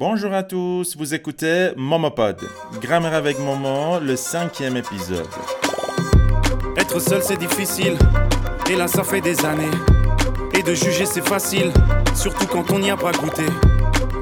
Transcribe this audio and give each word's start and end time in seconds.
Bonjour 0.00 0.32
à 0.32 0.42
tous, 0.42 0.96
vous 0.96 1.12
écoutez 1.12 1.72
Momopod, 1.76 2.38
Grammaire 2.80 3.12
avec 3.12 3.38
Momo, 3.38 4.00
le 4.00 4.16
cinquième 4.16 4.78
épisode. 4.78 5.28
Être 6.78 6.98
seul 7.00 7.22
c'est 7.22 7.36
difficile, 7.36 7.98
et 8.70 8.76
là 8.76 8.88
ça 8.88 9.04
fait 9.04 9.20
des 9.20 9.44
années. 9.44 9.70
Et 10.58 10.62
de 10.62 10.72
juger 10.72 11.04
c'est 11.04 11.28
facile, 11.28 11.70
surtout 12.14 12.46
quand 12.46 12.70
on 12.70 12.78
n'y 12.78 12.90
a 12.90 12.96
pas 12.96 13.12
goûté. 13.12 13.42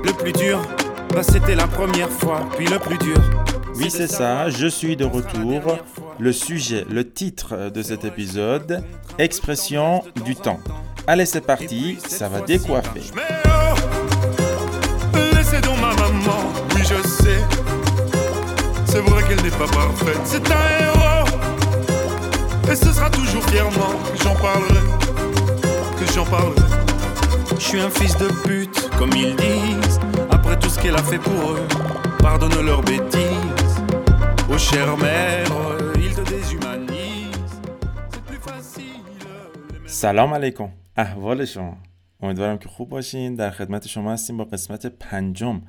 Le 0.05 0.13
plus 0.15 0.33
dur, 0.33 0.61
bah 1.15 1.23
c'était 1.23 1.55
la 1.55 1.69
première 1.69 2.11
fois, 2.11 2.49
puis 2.57 2.67
le 2.67 2.81
plus 2.81 2.99
dur. 2.99 3.21
Oui, 3.77 3.89
c'est 3.89 4.09
ça, 4.09 4.51
je 4.51 4.67
suis 4.67 4.97
de 4.97 5.05
retour. 5.05 5.79
Le 6.19 6.33
sujet, 6.33 6.87
le 6.91 7.09
titre 7.09 7.71
de 7.71 7.83
cet 7.83 8.05
épisode, 8.05 8.83
expression 9.17 10.03
du 10.25 10.35
temps. 10.35 10.59
Allez, 11.07 11.25
c'est 11.25 11.47
parti, 11.47 11.99
ça 12.05 12.29
va 12.29 12.41
décoiffer 12.41 13.13
c'est 15.51 15.61
donc 15.63 15.79
ma 15.81 15.95
maman. 15.95 16.53
Oui, 16.75 16.83
je 16.83 17.09
sais. 17.09 17.41
C'est 18.87 19.01
vrai 19.01 19.23
qu'elle 19.25 19.43
n'est 19.43 19.57
pas 19.57 19.67
parfaite. 19.67 20.21
C'est 20.25 20.51
un 20.51 20.67
héros. 20.81 21.27
Et 22.71 22.77
ce 22.77 22.93
sera 22.93 23.11
toujours 23.11 23.45
fièrement 23.45 23.95
que 24.13 24.23
j'en 24.23 24.35
parlerai. 24.35 24.85
Que 25.99 26.13
j'en 26.15 26.25
parlerai. 26.25 26.69
Je 27.59 27.65
suis 27.65 27.81
un 27.81 27.91
fils 27.91 28.17
de 28.17 28.29
pute, 28.45 28.91
comme 28.99 29.11
ils 29.17 29.35
disent. 29.37 30.01
Après 30.31 30.59
tout 30.59 30.69
ce 30.69 30.79
qu'elle 30.79 30.97
a 30.97 31.03
fait 31.03 31.19
pour 31.19 31.53
eux, 31.53 31.67
pardonne 32.19 32.65
leurs 32.65 32.83
bêtises. 32.83 33.77
Ô 34.49 34.55
oh, 34.55 34.59
chère 34.59 34.97
mère, 34.97 35.47
ils 35.97 36.15
te 36.15 36.21
déshumanisent. 36.21 37.61
C'est 38.13 38.25
plus 38.25 38.39
facile. 38.39 39.03
سلام 39.87 40.33
علیکم. 40.33 40.71
Ah, 40.97 41.09
voilà 41.17 41.43
les 41.43 41.47
gens. 41.47 41.77
امیدوارم 42.21 42.59
که 42.59 42.69
خوب 42.69 42.89
باشین. 42.89 43.35
در 43.35 43.51
خدمت 43.51 43.89
شما 43.89 44.13
هستیم 44.13 44.37
با 44.37 44.45
قسمت 44.45 44.87
پنجم 44.87 45.63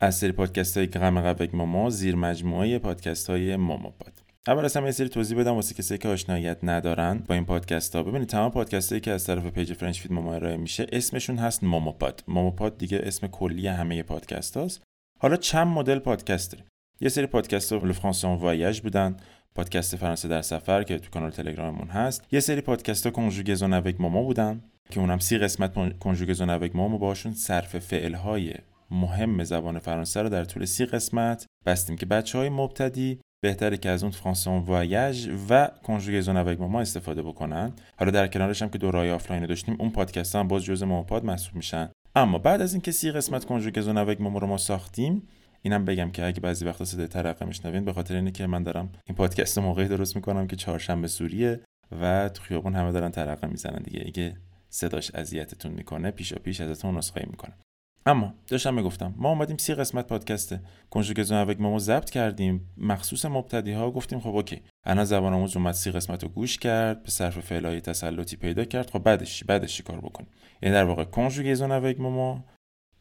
از 0.00 0.14
سری 0.14 0.32
پادکست 0.32 0.76
های 0.76 0.86
grammaire 0.86 1.20
avec 1.20 1.54
ماما 1.54 1.90
زیر 1.90 2.16
مجموعه 2.16 2.78
پادکست 2.78 3.30
های 3.30 3.56
ماما 3.56 3.90
پاد. 3.90 4.12
اول 4.46 4.64
از 4.64 4.76
همه 4.76 4.86
یه 4.86 4.92
سری 4.92 5.08
توضیح 5.08 5.38
بدم 5.38 5.54
واسه 5.54 5.74
کسایی 5.74 5.98
که 5.98 6.08
آشناییت 6.08 6.58
ندارن 6.62 7.24
با 7.28 7.34
این 7.34 7.44
پادکست 7.44 7.96
ها 7.96 8.02
ببینید 8.02 8.28
تمام 8.28 8.50
پادکست 8.50 8.92
هایی 8.92 9.00
که 9.00 9.10
از 9.10 9.26
طرف 9.26 9.46
پیج 9.46 9.72
French 9.72 10.00
with 10.00 10.12
ماما 10.12 10.34
ارائه 10.34 10.56
میشه 10.56 10.86
اسمشون 10.92 11.38
هست 11.38 11.64
ماما 11.64 11.92
پاد. 11.92 12.24
ماما 12.28 12.50
پاد 12.50 12.78
دیگه 12.78 13.00
اسم 13.02 13.26
کلی 13.26 13.66
همه 13.66 14.02
پادکست 14.02 14.56
هاست. 14.56 14.82
حالا 15.18 15.36
چند 15.36 15.66
مدل 15.66 15.98
پادکست 15.98 16.52
داریم 16.52 16.66
یه 17.00 17.08
سری 17.08 17.26
پادکست 17.26 17.72
ها 17.72 17.92
français 17.92 18.28
en 18.28 18.38
voyage 18.38 18.80
بودن. 18.80 19.16
پادکست 19.54 19.96
فرانسه 19.96 20.28
در 20.28 20.42
سفر 20.42 20.82
که 20.82 20.98
تو 20.98 21.10
کانال 21.10 21.30
تلگراممون 21.30 21.88
هست. 21.88 22.26
یه 22.32 22.40
سری 22.40 22.60
پادکست 22.60 23.06
ها 23.06 23.12
conjugaison 23.12 23.74
avec 23.74 24.00
ماما 24.00 24.22
بودن. 24.22 24.62
که 24.90 25.00
اونم 25.00 25.18
سی 25.18 25.38
قسمت 25.38 25.98
conjugaison 25.98 26.50
avec 26.50 26.76
ماما 26.76 26.98
باشون 26.98 27.34
صرف 27.34 27.78
فعل 27.78 28.14
های 28.14 28.54
مهم 28.90 29.44
زبان 29.44 29.78
فرانسه 29.78 30.22
رو 30.22 30.28
در 30.28 30.44
طول 30.44 30.64
سی 30.64 30.86
قسمت 30.86 31.46
بستیم 31.66 31.96
که 31.96 32.06
بچه 32.06 32.38
های 32.38 32.48
مبتدی 32.48 33.20
بهتره 33.42 33.76
که 33.76 33.88
از 33.88 34.02
اون 34.02 34.12
français 34.12 34.50
en 34.50 34.62
voyage 34.62 35.28
و 35.50 35.70
conjugaison 35.82 36.36
avec 36.36 36.60
ماما 36.60 36.80
استفاده 36.80 37.22
بکنن. 37.22 37.72
حالا 37.96 38.10
در 38.10 38.26
کنارش 38.26 38.62
هم 38.62 38.68
که 38.68 38.78
دورای 38.78 39.10
آفلاین 39.10 39.46
داشتیم 39.46 39.76
اون 39.78 39.90
پادکست 39.90 40.36
هم 40.36 40.48
باز 40.48 40.64
جزء 40.64 40.86
ماما 40.86 41.05
پاد 41.05 41.24
محسوب 41.24 41.54
میشن. 41.54 41.90
اما 42.16 42.38
بعد 42.38 42.62
از 42.62 42.72
اینکه 42.72 42.92
سی 42.92 43.10
قسمت 43.10 43.44
conjugaison 43.44 43.98
avec 43.98 44.20
ماما 44.20 44.38
رو 44.38 44.46
ما 44.46 44.56
ساختیم 44.56 45.22
اینم 45.62 45.84
بگم 45.84 46.10
که 46.10 46.26
اگه 46.26 46.40
بعضی 46.40 46.64
وقتا 46.64 46.84
صدای 46.84 47.06
ترقه 47.06 47.46
میشنوین 47.46 47.84
به 47.84 47.92
خاطر 47.92 48.14
اینه 48.14 48.30
که 48.30 48.46
من 48.46 48.62
دارم 48.62 48.92
این 49.06 49.16
پادکست 49.16 49.58
موقعی 49.58 49.88
درست 49.88 50.16
می‌کنم 50.16 50.46
که 50.46 50.56
چهارشنبه 50.56 51.08
سوریه 51.08 51.60
و 52.00 52.28
تو 52.28 52.42
خیابون 52.42 52.74
همه 52.74 52.92
دارن 52.92 53.10
ترقه 53.10 53.46
می‌زنن 53.46 53.82
دیگه. 53.82 54.04
اگه 54.06 54.36
صداش 54.70 55.10
اذیتتون 55.14 55.72
می‌کنه 55.72 56.10
پیشا 56.10 56.36
پیش 56.36 56.60
ازتون 56.60 56.96
نسخه 56.96 57.26
می‌کنم. 57.30 57.54
اما 58.06 58.34
داشتم 58.46 58.74
می‌گفتم 58.74 59.14
ما 59.16 59.28
اومدیم 59.28 59.56
سی 59.56 59.74
قسمت 59.74 60.06
پادکست 60.06 60.54
conjugaison 60.90 61.38
avec 61.38 61.60
مامو 61.60 61.78
ضبط 61.78 62.10
کردیم. 62.10 62.70
مخصوص 62.76 63.24
مبتدی 63.24 63.72
ها 63.72 63.90
گفتیم 63.90 64.20
خب 64.20 64.36
اوکی. 64.36 64.62
الان 64.84 65.04
زبان 65.04 65.32
آموز 65.32 65.56
اومد 65.56 65.74
سی 65.74 65.90
قسمت 65.90 66.22
رو 66.22 66.28
گوش 66.28 66.58
کرد 66.58 67.02
به 67.02 67.10
صرف 67.10 67.38
فعلای 67.38 67.80
تسلطی 67.80 68.36
پیدا 68.36 68.64
کرد. 68.64 68.90
خب 68.90 68.98
بعدش؟ 68.98 69.44
بعدش 69.44 69.76
چی 69.76 69.82
کار 69.82 70.00
بکنیم؟ 70.00 70.30
یعنی 70.62 70.74
در 70.74 70.84
واقع 70.84 71.04
کنژوگزون 71.04 71.72
اوک 71.72 72.00
مامو 72.00 72.40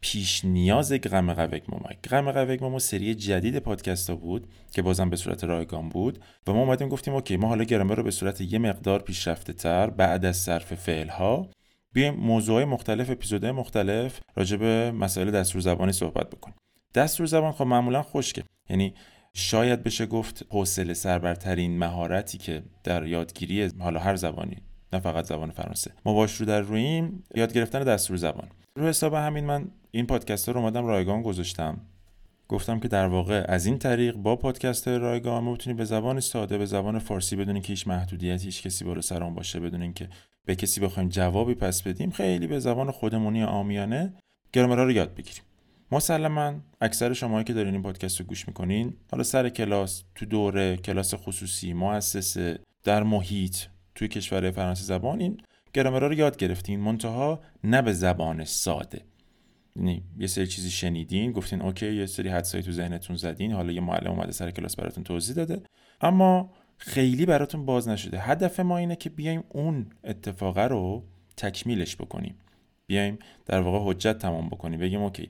پیش 0.02 0.46
نیاز 0.46 0.94
گرم 0.94 1.34
قوک 1.34 1.70
ماما 1.70 1.90
گرم 2.04 2.32
قوک 2.32 2.62
ماما 2.62 2.80
سری 2.80 3.16
جدید 3.16 3.60
پادکست 3.60 4.10
ها 4.10 4.16
بود 4.16 4.48
که 4.72 4.82
بازم 4.82 5.10
به 5.10 5.16
صورت 5.16 5.44
رایگان 5.44 5.90
بود 5.90 6.24
و 6.48 6.54
ما 6.54 6.60
اومدیم 6.60 6.90
گفتیم 6.90 7.14
اوکی 7.14 7.38
ما 7.38 7.48
حالا 7.48 7.64
گرامر 7.64 7.96
رو 7.96 8.04
به 8.04 8.12
صورت 8.12 8.42
یه 8.42 8.60
مقدار 8.60 9.02
پیشرفته 9.02 9.54
تر 9.54 9.90
بعد 9.90 10.26
از 10.26 10.38
صرف 10.38 10.74
فعل 10.74 11.10
ها 11.10 11.50
بیایم 11.94 12.14
موضوعهای 12.16 12.66
مختلف 12.66 13.10
اپیزودهای 13.10 13.52
مختلف 13.52 14.20
راجع 14.36 14.58
به 14.58 14.92
مسائل 14.92 15.32
دستور 15.32 15.62
زبانی 15.62 15.92
صحبت 15.92 16.30
بکنیم. 16.30 16.56
دستور 16.94 17.26
زبان 17.26 17.52
خب 17.52 17.66
معمولا 17.66 18.04
خشکه. 18.04 18.44
یعنی 18.70 18.94
شاید 19.34 19.84
بشه 19.84 20.06
گفت 20.06 20.46
حوصله 20.50 20.94
سربرترین 20.94 21.78
مهارتی 21.78 22.38
که 22.38 22.64
در 22.84 23.06
یادگیری 23.08 23.72
حالا 23.80 24.00
هر 24.00 24.16
زبانی 24.16 24.58
نه 24.94 25.00
فقط 25.00 25.26
زبان 25.26 25.52
فرانسه 25.52 25.92
ما 26.06 26.14
باش 26.14 26.36
رو 26.36 26.46
در 26.46 26.62
رویم 26.62 27.24
یاد 27.36 27.54
گرفتن 27.54 27.84
دستور 27.84 28.18
زبان. 28.18 28.48
رو 28.76 28.88
حساب 28.88 29.14
همین 29.14 29.46
من 29.46 29.68
این 29.92 30.06
پادکست 30.06 30.50
رو 30.50 30.58
اومدم 30.58 30.86
رایگان 30.86 31.22
گذاشتم. 31.22 31.82
گفتم 32.50 32.80
که 32.80 32.88
در 32.88 33.08
واقع 33.08 33.46
از 33.48 33.66
این 33.66 33.78
طریق 33.78 34.16
با 34.16 34.36
پادکست 34.36 34.88
رایگان 34.88 35.44
ما 35.44 35.58
به 35.78 35.86
زبان 35.86 36.20
ساده 36.20 36.58
به 36.58 36.66
زبان 36.66 37.00
فارسی 37.00 37.36
بدون 37.36 37.62
که 37.62 37.68
هیچ 37.68 37.88
محدودیتی 37.88 38.46
هیچ 38.46 38.64
کسی 38.64 38.86
بالا 38.86 39.02
سرمون 39.02 39.36
باشه 39.36 39.60
بدون 39.60 39.82
اینکه 39.82 40.10
به 40.46 40.56
کسی 40.56 40.82
بخوایم 40.82 41.10
جوابی 41.10 41.56
پس 41.56 41.82
بدیم. 41.82 42.12
خیلی 42.12 42.48
به 42.48 42.60
زبان 42.60 42.92
خودمونی 42.92 43.42
عامیانه 43.42 44.14
گرامرها 44.54 44.84
رو 44.84 44.92
یاد 44.92 45.16
بگیریم. 45.16 45.44
مسلما 45.92 46.54
اکثر 46.82 47.14
شماهایی 47.14 47.44
که 47.44 47.54
دارین 47.54 47.74
این 47.74 47.84
پادکست 47.84 48.20
رو 48.20 48.26
گوش 48.26 48.48
می‌کنین 48.48 48.94
حالا 49.12 49.24
سر 49.24 49.50
کلاس 49.50 50.04
تو 50.16 50.26
دوره 50.26 50.78
کلاس 50.78 51.14
خصوصی 51.14 51.74
مؤسسه 51.74 52.60
در 52.84 53.04
محیط 53.04 53.58
توی 53.96 54.08
کشور 54.08 54.52
فرانسه 54.52 54.84
زبان 54.84 55.20
این 55.20 55.38
گرامرها 55.74 56.08
رو 56.08 56.14
یاد 56.14 56.38
گرفتین. 56.38 56.80
منتها 56.80 57.40
نه 57.64 57.82
به 57.82 57.94
زبان 57.94 58.44
ساده. 58.44 59.09
یعنی 59.76 60.04
یه 60.18 60.28
سری 60.28 60.48
چیزی 60.48 60.70
شنیدین 60.70 61.32
گفتین 61.32 61.62
اوکی 61.62 61.94
یه 61.94 62.06
سری 62.06 62.30
حدسایی 62.30 62.64
تو 62.64 62.72
ذهنتون 62.72 63.16
زدین 63.16 63.52
حالا 63.52 63.72
یه 63.72 63.82
معلم 63.82 64.12
اومده 64.12 64.32
سر 64.32 64.52
کلاس 64.52 64.76
براتون 64.76 65.04
توضیح 65.04 65.36
داده. 65.36 65.62
اما 66.02 66.52
خیلی 66.78 67.26
براتون 67.26 67.66
باز 67.66 67.88
نشده. 67.88 68.20
هدف 68.20 68.60
ما 68.60 68.78
اینه 68.78 68.96
که 68.96 69.10
بیایم 69.10 69.44
اون 69.50 69.86
اتفاقه 70.04 70.64
رو 70.64 71.04
تکمیلش 71.38 71.96
بکنیم. 71.96 72.36
بیایم 72.88 73.20
در 73.46 73.62
واقع 73.62 73.92
حجت 73.92 74.18
تمام 74.18 74.50
بکنیم. 74.50 74.80
بگیم 74.80 75.02
اوکی 75.02 75.30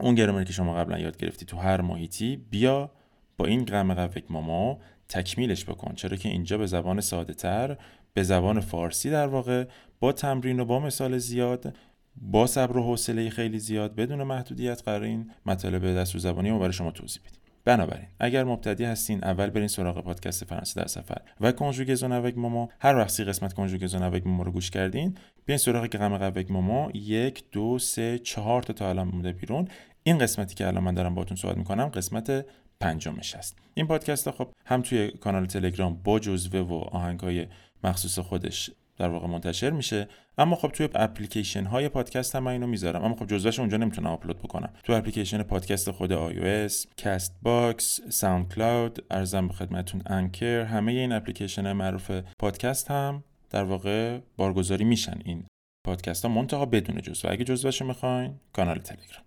اون 0.00 0.14
گرامری 0.14 0.44
که 0.44 0.52
شما 0.52 0.74
قبلا 0.74 0.98
یاد 0.98 1.16
گرفتی 1.16 1.46
تو 1.46 1.56
هر 1.56 1.80
محیطی 1.80 2.36
بیا 2.36 2.90
با 3.36 3.46
این 3.46 3.64
قم 3.64 3.94
قوک 3.94 4.24
ماما 4.30 4.78
تکمیلش 5.08 5.64
بکن. 5.64 5.94
چرا 5.94 6.16
که 6.16 6.28
اینجا 6.28 6.58
به 6.58 6.66
زبان 6.66 7.00
ساده 7.00 7.34
تر 7.34 7.76
به 8.14 8.22
زبان 8.22 8.60
فارسی 8.60 9.10
در 9.10 9.26
واقع 9.26 9.64
با 10.00 10.12
تمرین 10.12 10.60
و 10.60 10.64
با 10.64 10.80
مثال 10.80 11.18
زیاد 11.18 11.76
با 12.16 12.46
صبر 12.46 12.76
و 12.76 12.82
حوصله 12.82 13.30
خیلی 13.30 13.58
زیاد 13.58 13.94
بدون 13.94 14.22
محدودیت 14.22 14.82
قرار 14.84 15.02
این 15.02 15.30
مطالب 15.46 15.86
دستور 15.86 16.20
زبانی 16.20 16.50
رو 16.50 16.58
برای 16.58 16.72
شما 16.72 16.90
توضیح 16.90 17.22
بدیم. 17.22 17.40
بنابراین 17.64 18.08
اگر 18.20 18.44
مبتدی 18.44 18.84
هستین 18.84 19.24
اول 19.24 19.50
برین 19.50 19.68
سراغ 19.68 20.04
پادکست 20.04 20.44
فرانسه 20.44 20.80
در 20.80 20.86
سفر 20.86 21.18
و 21.40 21.52
کنژوگزون 21.52 22.12
اوک 22.12 22.38
ماما 22.38 22.68
هر 22.80 22.96
وقت 22.96 23.10
سی 23.10 23.24
قسمت 23.24 23.52
کنژوگزون 23.52 24.02
اوک 24.02 24.26
ماما 24.26 24.42
رو 24.42 24.52
گوش 24.52 24.70
کردین 24.70 25.16
بیاین 25.46 25.58
سراغ 25.58 25.86
گرم 25.86 26.18
قوک 26.18 26.50
ماما 26.50 26.90
یک 26.94 27.44
دو 27.52 27.78
سه 27.78 28.18
چهار 28.18 28.62
تا 28.62 28.72
تا 28.72 28.88
الان 28.88 29.08
مونده 29.08 29.32
بیرون. 29.32 29.68
این 30.02 30.18
قسمتی 30.18 30.54
که 30.54 30.66
الان 30.66 30.82
من 30.82 30.94
دارم 30.94 31.14
باهاتون 31.14 31.36
صحبت 31.36 31.56
می‌کنم 31.56 31.86
قسمت 31.86 32.46
پنجمش 32.80 33.36
هست. 33.36 33.58
این 33.74 33.86
پادکست 33.86 34.30
خب 34.30 34.48
هم 34.66 34.82
توی 34.82 35.10
کانال 35.10 35.46
تلگرام 35.46 36.00
با 36.04 36.18
جزوه 36.18 36.60
و 36.60 36.74
آهنگ 36.74 37.20
های 37.20 37.46
مخصوص 37.84 38.18
خودش 38.18 38.70
در 38.96 39.08
واقع 39.08 39.26
منتشر 39.26 39.70
میشه. 39.70 40.08
اما 40.38 40.56
خب 40.56 40.68
توی 40.68 40.88
اپلیکیشن 40.94 41.64
های 41.64 41.88
پادکست 41.88 42.36
هم 42.36 42.42
من 42.42 42.52
اینو 42.52 42.66
می‌ذارم. 42.66 43.04
اما 43.04 43.16
خب 43.16 43.26
جزوهش 43.26 43.58
اونجا 43.58 43.76
نمی‌تونم 43.76 44.10
آپلود 44.10 44.38
بکنم. 44.38 44.72
تو 44.84 44.92
اپلیکیشن 44.92 45.42
پادکست 45.42 45.90
خود 45.90 46.32
iOS 46.32 47.02
Castbox 47.04 48.00
SoundCloud 48.08 49.04
عرضم 49.10 49.48
به 49.48 49.54
خدمتتون 49.54 50.02
Anchor 50.06 50.60
همه 50.60 50.92
این 50.92 51.12
اپلیکیشن 51.12 51.72
معروف 51.72 52.10
پادکست 52.38 52.90
هم 52.90 53.24
در 53.50 53.64
واقع 53.64 54.20
بارگذاری 54.36 54.84
میشن 54.84 55.18
این 55.24 55.46
پادکست 55.84 56.24
ها 56.24 56.30
منتها 56.30 56.66
بدون 56.66 57.02
جزوه. 57.02 57.30
اگه 57.30 57.44
جزوهش 57.44 57.80
رو 57.80 57.86
می‌خواین 57.86 58.40
کانال 58.52 58.78
تلگرام. 58.78 59.24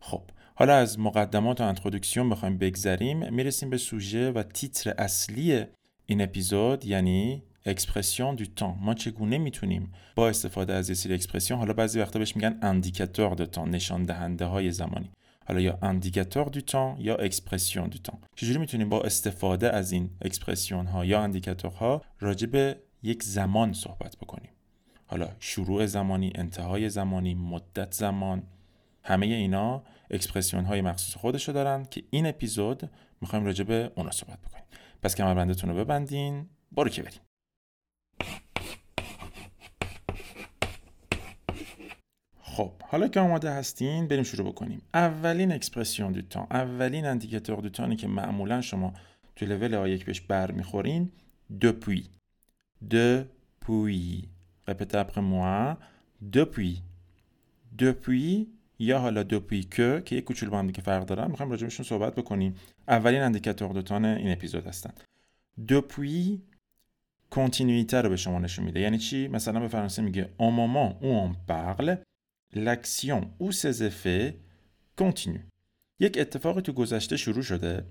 خب 0.00 0.22
حالا 0.58 0.74
از 0.76 0.98
مقدمات 0.98 1.60
و 1.60 1.64
introduction 1.64 2.30
بخوایم 2.30 2.58
بگذریم 2.58 3.34
می‌رسیم 3.34 3.70
به 3.70 3.78
سوژه 3.78 4.32
و 4.32 4.42
تیتر 4.42 4.94
اصلی 4.98 5.64
این 6.06 6.22
اپیزود 6.22 6.84
یعنی 6.84 7.42
expression 7.66 8.34
de 8.34 8.44
temps 8.44 8.78
ما 8.80 8.94
چگونه 8.94 9.38
می‌تونیم 9.38 9.92
با 10.14 10.28
استفاده 10.28 10.72
از 10.72 10.88
یه 10.88 10.94
سری 10.94 11.14
expression 11.14 11.58
حالا 11.58 11.72
بعضی 11.72 12.00
وقتا 12.00 12.18
بهش 12.18 12.36
میگن 12.36 12.58
indicateur 12.62 13.34
de 13.34 13.46
temps 13.46 13.70
نشان 13.70 14.04
دهنده 14.04 14.44
های 14.44 14.70
زمانی. 14.70 15.10
حالا 15.46 15.60
یا 15.60 15.78
indicateur 15.82 16.48
de 16.48 16.60
temps 16.60 16.96
یا 17.00 17.16
expression 17.16 17.88
de 17.88 17.98
temps 17.98 18.18
چجوری 18.36 18.58
می‌تونیم 18.58 18.88
با 18.88 19.00
استفاده 19.00 19.72
از 19.72 19.92
این 19.92 20.10
expression 20.22 20.86
ها 20.86 21.04
یا 21.04 21.20
indicateur 21.20 21.95
ها 21.95 22.02
راجع 22.20 22.46
به 22.46 22.76
یک 23.02 23.22
زمان 23.22 23.72
صحبت 23.72 24.16
بکنیم؟ 24.16 24.50
حالا 25.06 25.28
شروع 25.40 25.86
زمانی 25.86 26.32
انتهای 26.34 26.90
زمانی 26.90 27.34
مدت 27.34 27.94
زمان 27.94 28.42
همه 29.02 29.26
اینا 29.26 29.82
اکسپرسیون 30.10 30.64
های 30.64 30.80
مخصوص 30.80 31.16
خودشو 31.16 31.52
دارن 31.52 31.84
که 31.84 32.02
این 32.10 32.26
اپیزود 32.26 32.90
می‌خوایم 33.20 33.44
راجع 33.44 33.64
به 33.64 33.92
اونا 33.94 34.10
صحبت 34.10 34.38
بکنیم. 34.40 34.64
پس 35.02 35.14
کمربندتون 35.14 35.70
رو 35.70 35.76
ببندین 35.76 36.46
برو 36.72 36.88
که 36.88 37.02
بریم. 37.02 37.20
خب 42.42 42.72
حالا 42.82 43.08
که 43.08 43.20
آماده 43.20 43.50
هستین 43.50 44.08
بریم 44.08 44.22
شروع 44.22 44.52
بکنیم. 44.52 44.82
اولین 44.94 45.52
اکسپرسیون 45.52 46.12
دو 46.12 46.22
تان 46.22 46.46
اولین 46.50 47.06
اندیکاتور 47.06 47.60
دو 47.60 47.68
تانی 47.68 47.96
که 47.96 48.06
معمولا 48.06 48.60
شما 48.60 48.94
تو 49.36 49.46
لول 49.46 49.98
A1 49.98 50.04
بهش 50.04 50.20
برمیخورین 50.20 51.12
depuis 51.64 52.04
depuis 52.90 54.28
répétez 54.68 54.98
après 54.98 55.22
moi. 55.22 55.76
depuis 56.22 56.82
depuis 57.72 58.48
یا 58.78 58.98
حالا 58.98 59.22
depuis 59.22 59.62
que 59.74 60.02
که 60.04 60.16
یک 60.16 60.24
کوچولو 60.24 60.52
با 60.52 60.58
هم 60.58 60.66
دیگه 60.66 60.82
فرق 60.82 61.04
دارن 61.04 61.30
می‌خوایم 61.30 61.50
راجبشون 61.50 61.86
صحبت 61.86 62.14
بکنیم. 62.14 62.54
اولین 62.88 63.22
اندیکاتور 63.22 63.72
دو 63.72 63.82
تان 63.82 64.04
این 64.04 64.32
اپیزود 64.32 64.66
هستن. 64.66 64.92
depuis 65.68 66.38
کنتینیته 67.30 68.00
رو 68.00 68.08
به 68.08 68.16
شما 68.16 68.38
نشون 68.38 68.64
میده. 68.64 68.80
یعنی 68.80 68.98
چی؟ 68.98 69.28
مثلا 69.28 69.60
به 69.60 69.68
فرانسه 69.68 70.02
میگه 70.02 70.30
au 70.38 70.50
moment 70.50 71.02
où 71.02 71.06
on 71.06 71.50
parle 71.50 71.96
l'action 72.56 73.22
ou 73.40 73.52
ses 73.52 73.82
effets 73.82 74.32
continue 75.00 75.40
یک 76.00 76.18
اتفاقی 76.18 76.60
تو 76.60 76.72
گذشته 76.72 77.16
شروع 77.16 77.42
شده 77.42 77.86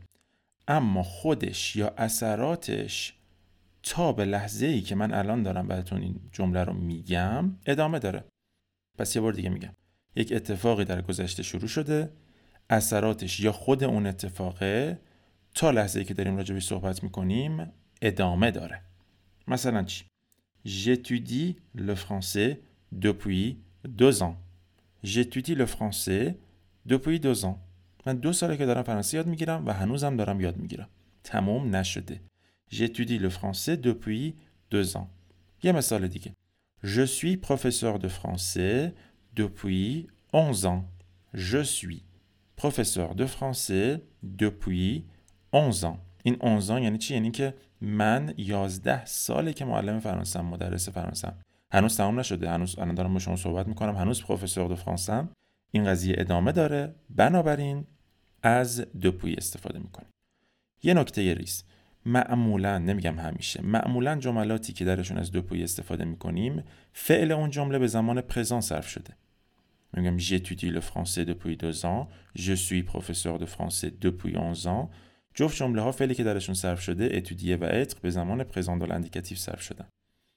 اما 0.68 1.04
خودش 1.04 1.76
یا 1.76 1.94
اثراتش 1.98 3.14
تا 3.84 4.14
به 4.14 4.26
لحظه 4.26 4.66
ای 4.66 4.82
که 4.82 4.96
من 4.96 5.14
الان 5.14 5.44
دارم 5.44 5.68
بهتون 5.68 6.02
این 6.02 6.20
جمله 6.32 6.64
رو 6.64 6.74
میگم 6.74 7.58
ادامه 7.66 8.00
داره. 8.00 8.24
پس 8.98 9.16
یه 9.16 9.22
بار 9.22 9.34
دیگه 9.34 9.50
میگم. 9.50 9.74
یک 10.18 10.34
اتفاقی 10.34 10.86
در 10.86 11.02
گذشته 11.02 11.44
شروع 11.44 11.68
شده 11.68 12.12
اثراتش 12.70 13.40
یا 13.40 13.52
خود 13.52 13.84
اون 13.84 14.06
اتفاقه 14.08 15.00
تا 15.56 15.72
لحظه 15.72 16.00
ای 16.00 16.06
که 16.06 16.14
داریم 16.14 16.38
راجبش 16.38 16.66
صحبت 16.66 17.04
می‌کنیم 17.04 17.72
ادامه 18.02 18.52
داره 18.52 18.82
مثلا 19.48 19.84
چی؟ 19.84 20.06
J'étudie 20.66 21.50
le 21.88 21.96
français 21.96 22.50
depuis 23.06 23.48
deux 24.02 24.16
ans. 24.28 24.36
J'étudie 25.04 25.56
le 25.56 25.68
français 25.76 26.24
depuis 26.88 27.20
deux 27.20 27.46
ans. 27.46 27.56
من 28.06 28.16
دو 28.16 28.34
ساله 28.34 28.58
که 28.58 28.66
دارم 28.66 28.84
فرانسه 28.84 29.18
یاد 29.18 29.28
می‌گیرم 29.28 29.66
و 29.66 29.74
هنوزم 29.74 30.18
دارم 30.18 30.42
یاد 30.42 30.58
می‌گیرم. 30.58 30.90
تمام 31.24 31.76
نشده. 31.76 32.22
J'étudie 32.72 33.20
le 33.20 33.30
français 33.30 33.76
depuis 33.88 34.34
deux 34.72 34.94
ans. 34.94 35.08
یه 35.64 35.72
مثال 35.72 36.08
دیگه. 36.08 36.34
Je 36.84 37.06
suis 37.06 37.38
professeur 37.38 38.00
de 38.00 38.10
français 38.10 38.94
depuis 39.38 40.08
11 40.34 40.66
ans. 40.66 40.84
Je 41.34 41.62
suis 41.64 42.04
professeur 42.56 43.16
de 43.16 43.26
français 43.26 44.02
depuis 44.24 45.06
11 45.54 45.84
ans. 45.86 45.98
این 46.24 46.36
11 46.42 46.74
ans 46.74 46.82
یعنی 46.82 46.98
چی؟ 46.98 47.14
یعنی 47.14 47.32
که 47.32 47.54
من 47.82 48.34
11 48.38 49.06
ساله 49.06 49.54
که 49.54 49.66
معلم 49.66 50.00
فرانسه 50.00 50.42
مدرس 50.42 50.90
فرانسه 50.90 51.34
هنوز 51.72 51.98
تمام 51.98 52.20
نشده. 52.20 52.50
هنوز 52.50 52.80
الان 52.80 52.96
دارم 52.96 53.14
با 53.14 53.20
شما 53.20 53.36
صحبت 53.36 53.68
می‌کنم. 53.68 53.96
هنوز 53.96 54.24
professeur 54.24 54.68
de 54.68 54.76
français 54.76 55.28
این 55.72 55.86
قضیه 55.86 56.16
ادامه 56.18 56.52
داره. 56.52 56.96
بنابراین 57.10 57.86
از 58.44 58.80
depuis 58.80 59.34
استفاده 59.34 59.80
می‌کنیم 59.80 60.10
یه 60.84 60.94
نکته 60.94 61.34
ریز 61.34 61.64
معمولا 62.06 62.78
نمیگم 62.78 63.20
همیشه 63.20 63.62
معمولا 63.62 64.16
جملاتی 64.16 64.74
که 64.74 64.86
درشون 64.86 65.18
از 65.18 65.32
depuis 65.32 65.64
استفاده 65.64 66.06
می‌کنیم 66.06 66.64
فعل 66.94 67.32
اون 67.32 67.50
جمله 67.50 67.80
به 67.80 67.88
زمان 67.88 68.22
présent 68.22 68.62
صرف 68.62 68.88
شده. 68.88 69.16
میگم 69.94 70.18
j'étudie 70.18 70.70
le 70.70 70.82
français 70.82 71.26
depuis 71.26 71.56
deux 71.58 71.86
ans. 71.86 72.08
Je 72.36 72.54
suis 72.54 72.84
professeur 72.84 73.40
de 73.40 73.46
français 73.46 73.92
depuis 74.02 74.36
11 74.38 74.68
ans. 74.68 74.90
جفت 75.38 75.58
جمله 75.58 75.82
ها 75.82 75.92
فعلی 75.92 76.16
که 76.16 76.24
درشون 76.24 76.56
صرف 76.56 76.82
شده 76.82 77.10
étudier 77.14 77.56
و 77.56 77.64
être 77.72 77.98
به 78.02 78.10
زمان 78.10 78.44
présent 78.44 78.92
indicatif 78.92 79.38
صرف 79.38 79.62
شدن 79.62 79.88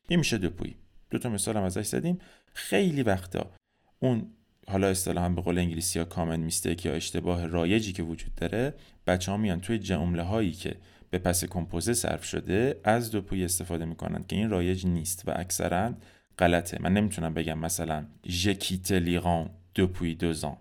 این 0.08 0.18
میشه 0.18 0.38
دوپوی 0.38 0.74
دو 1.10 1.18
تا 1.18 1.28
مثال 1.28 1.56
هم 1.56 1.62
ازش 1.62 1.86
زدیم 1.86 2.18
خیلی 2.52 3.02
وقتا 3.02 3.50
اون 3.98 4.26
حالا 4.68 4.86
اصطلاحا 4.86 5.28
به 5.28 5.42
قول 5.42 5.58
انگلیسی 5.58 5.98
ها 5.98 6.04
کامن 6.04 6.40
میستیک 6.40 6.86
یا 6.86 6.92
اشتباه 6.92 7.46
رایجی 7.46 7.92
که 7.92 8.02
وجود 8.02 8.34
داره 8.34 8.74
بچه 9.06 9.32
ها 9.32 9.36
میان 9.36 9.60
توی 9.60 9.78
جمله 9.78 10.22
هایی 10.22 10.52
که 10.52 10.76
به 11.10 11.18
پس 11.18 11.44
کمپوزه 11.44 11.94
صرف 11.94 12.24
شده 12.24 12.80
از 12.84 13.10
دوپوی 13.10 13.44
استفاده 13.44 13.84
می‌کنن 13.84 14.22
که 14.22 14.36
این 14.36 14.50
رایج 14.50 14.86
نیست 14.86 15.28
و 15.28 15.32
اکثرا 15.36 15.94
غلطه. 16.38 16.78
من 16.80 16.92
نمی‌تونم 16.92 17.34
بگم 17.34 17.58
مثلا 17.58 18.04
ژکیت 18.26 18.92
لیران 18.92 19.50
دوپوی 19.74 20.14
دوزان 20.14 20.56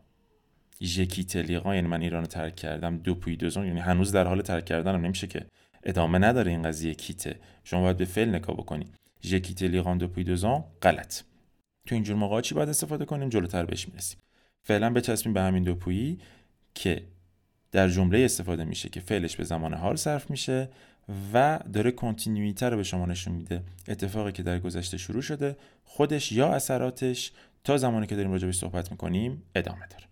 ژکیت 0.81 1.35
لیران 1.35 1.75
یعنی 1.75 1.87
من 1.87 2.01
ایران 2.01 2.21
رو 2.21 2.27
ترک 2.27 2.55
کردم 2.55 2.97
دوپوی 2.97 3.35
دوزان 3.35 3.65
یعنی 3.67 3.79
هنوز 3.79 4.11
در 4.11 4.27
حال 4.27 4.41
ترک 4.41 4.65
کردنم. 4.65 5.05
نمیشه 5.05 5.27
که 5.27 5.45
ادامه 5.83 6.19
نداره 6.19 6.51
این 6.51 6.63
قضیه 6.63 6.93
کیته 6.93 7.39
شما 7.63 7.81
باید 7.81 7.97
به 7.97 8.05
فعل 8.05 8.29
نگاه 8.29 8.55
بکنید 8.55 8.95
ژکیت 9.23 9.63
لیران 9.63 9.97
دوپوی 9.97 10.23
دوزان 10.23 10.63
غلط. 10.81 11.21
تو 11.85 11.95
اینجور 11.95 12.15
موقع 12.15 12.41
چی 12.41 12.55
باید 12.55 12.69
استفاده 12.69 13.05
کنیم؟ 13.05 13.29
جلوتر 13.29 13.65
بهش 13.65 13.87
می‌رسیم. 13.87 14.19
فعلا 14.63 14.93
بچسبیم 14.93 15.33
به 15.33 15.41
همین 15.41 15.63
دوپویی 15.63 16.19
که 16.75 17.03
در 17.71 17.87
جمله 17.89 18.19
استفاده 18.19 18.63
میشه 18.63 18.89
که 18.89 18.99
فعلش 18.99 19.35
به 19.35 19.43
زمان 19.43 19.73
حال 19.73 19.95
صرف 19.95 20.31
میشه. 20.31 20.69
و 21.33 21.59
داره 21.73 21.91
کنتینیویته 21.91 22.69
رو 22.69 22.77
به 22.77 22.83
شما 22.83 23.05
نشون 23.05 23.33
میده. 23.33 23.63
اتفاقی 23.87 24.31
که 24.31 24.43
در 24.43 24.59
گذشته 24.59 24.97
شروع 24.97 25.21
شده 25.21 25.57
خودش 25.83 26.31
یا 26.31 26.53
اثراتش 26.53 27.31
تا 27.63 27.77
زمانی 27.77 28.07
که 28.07 28.15
داریم 28.15 28.31
راجبش 28.31 28.57
صحبت 28.57 28.91
می‌کنیم 28.91 29.43
ادامه 29.55 29.87
داره. 29.87 30.03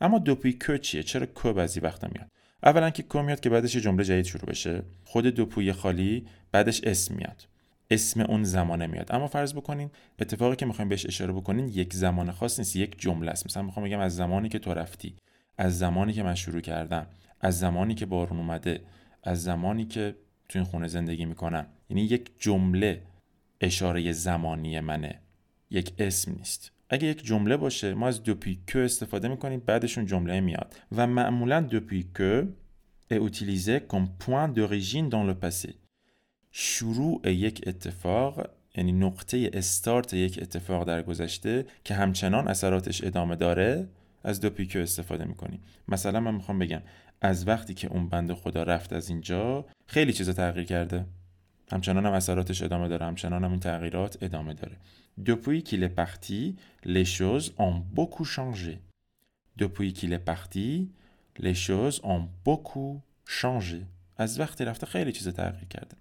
اما 0.00 0.18
دوپوی 0.18 0.52
کو 0.52 0.76
چیه؟ 0.76 1.02
چرا 1.02 1.26
کو 1.26 1.52
بعضی 1.52 1.80
وقتا 1.80 2.08
میاد؟ 2.12 2.28
اولا 2.62 2.90
که 2.90 3.02
کو 3.02 3.22
میاد 3.22 3.40
که 3.40 3.50
بعدش 3.50 3.76
جمله 3.76 4.04
جدید 4.04 4.24
شروع 4.24 4.44
بشه. 4.44 4.82
خود 5.04 5.26
دوپوی 5.26 5.72
خالی 5.72 6.26
بعدش 6.52 6.80
اسم 6.84 7.14
میاد. 7.14 7.46
اسم 7.90 8.20
اون 8.20 8.44
زمانه 8.44 8.86
میاد. 8.86 9.12
اما 9.12 9.26
فرض 9.26 9.54
بکنین 9.54 9.90
اتفاقی 10.18 10.56
که 10.56 10.66
می‌خوایم 10.66 10.88
بهش 10.88 11.06
اشاره 11.06 11.32
بکنین 11.32 11.68
یک 11.68 11.94
زمان 11.94 12.30
خاص 12.30 12.58
نیست 12.58 12.76
یک 12.76 13.00
جمله 13.00 13.30
است. 13.30 13.46
مثلا 13.46 13.62
می‌خوام 13.62 13.86
بگم 13.86 13.98
از 13.98 14.16
زمانی 14.16 14.48
که 14.48 14.58
تو 14.58 14.74
رفتی 14.74 15.14
از 15.58 15.78
زمانی 15.78 16.12
که 16.12 16.22
من 16.22 16.34
شروع 16.34 16.60
کردم 16.60 17.06
از 17.40 17.58
زمانی 17.58 17.94
که 17.94 18.06
بارون 18.06 18.38
اومده 18.38 18.80
از 19.22 19.42
زمانی 19.42 19.84
که 19.84 20.14
تو 20.48 20.58
این 20.58 20.64
خونه 20.64 20.88
زندگی 20.88 21.24
می‌کنم 21.24 21.66
یعنی 21.90 22.02
یک 22.02 22.30
جمله 22.38 23.02
اشاره 23.60 24.12
زمانی 24.12 24.80
منه. 24.80 25.20
یک 25.70 25.92
اسم 25.98 26.32
نیست. 26.32 26.72
اگه 26.88 27.06
یک 27.06 27.24
جمله 27.24 27.56
باشه 27.56 27.94
ما 27.94 28.08
از 28.08 28.22
دوپی 28.22 28.60
که 28.66 28.78
استفاده 28.78 29.28
می‌کنیم 29.28 29.62
بعدشون 29.66 30.06
جمله 30.06 30.40
میاد. 30.40 30.76
و 30.92 31.06
معمولا 31.06 31.60
دوپی 31.60 32.06
که 32.16 32.48
est 33.10 33.18
utilisé 33.18 33.80
comme 33.88 34.08
point 34.18 34.48
d'origine 34.48 35.08
dans 35.08 35.24
le 35.24 35.34
شروع 36.52 37.30
یک 37.30 37.64
اتفاق 37.66 38.50
یعنی 38.76 38.92
نقطه 38.92 39.50
استارت 39.52 40.14
یک 40.14 40.38
اتفاق 40.42 40.84
در 40.84 41.02
گذشته 41.02 41.66
که 41.84 41.94
همچنان 41.94 42.48
اثراتش 42.48 43.04
ادامه 43.04 43.36
داره 43.36 43.88
از 44.24 44.40
دو 44.40 44.50
پیکو 44.50 44.78
استفاده 44.78 45.24
می‌کنیم. 45.24 45.62
مثلا 45.88 46.20
من 46.20 46.34
می‌خوام 46.34 46.58
بگم 46.58 46.82
از 47.24 47.48
وقتی 47.48 47.74
که 47.74 47.88
اون 47.88 48.08
بند 48.08 48.32
خدا 48.32 48.62
رفت 48.62 48.92
از 48.92 49.08
اینجا 49.08 49.64
خیلی 49.86 50.12
چیزا 50.12 50.32
تغییر 50.32 50.66
کرده 50.66 51.06
همچنان 51.72 52.06
هم 52.06 52.12
اثراتش 52.12 52.62
ادامه 52.62 52.88
داره 52.88 53.06
همچنان 53.06 53.44
هم 53.44 53.50
این 53.50 53.60
تغییرات 53.60 54.18
ادامه 54.22 54.54
داره 54.54 54.76
Depuis 55.30 55.62
qu'il 55.68 55.82
est 55.88 55.96
parti, 56.04 56.56
les 56.96 57.08
choses 57.18 57.46
ont 57.66 57.76
beaucoup 57.98 58.28
changé. 58.36 58.74
Depuis 59.56 59.92
qu'il 59.92 60.12
est 60.12 60.26
parti, 60.32 60.90
les 61.38 61.54
choses 61.54 62.00
ont 62.12 62.24
beaucoup 62.46 63.00
changé. 63.26 63.80
از 64.16 64.40
وقتی 64.40 64.64
رفته 64.64 64.86
خیلی 64.86 65.12
چیزا 65.12 65.30
تغییر 65.30 65.64
کرده. 65.64 65.96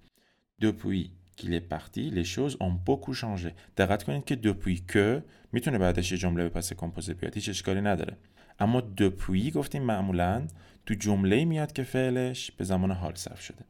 Depuis 0.61 1.09
qu'il 1.37 1.53
est 1.53 1.67
parti, 1.75 2.09
les 2.11 2.25
choses 2.35 2.55
ont 2.59 2.75
beaucoup 2.85 3.13
changé. 3.13 3.51
دقت 3.77 4.03
کنید 4.03 4.25
که 4.25 4.35
depuis 4.35 4.91
que 4.93 5.23
می‌تونه 5.51 5.77
بعدش 5.77 6.11
یه 6.11 6.17
جمله 6.17 6.43
به 6.43 6.49
پس 6.49 6.73
کمپوزه 6.73 7.13
بیاد 7.13 7.35
هیچ 7.35 7.49
اشکالی 7.49 7.81
نداره 7.81 8.17
اما 8.63 8.84
depuis 8.98 9.51
گفتیم 9.51 9.84
معمولا 9.84 10.48
تو 10.86 10.93
جمله 10.93 11.46
میاد 11.46 11.74
که 11.74 11.84
فعلش 11.84 12.51
به 12.51 12.63
زمان 12.63 12.91
حال 12.91 13.15
صرف 13.15 13.41
شده. 13.41 13.65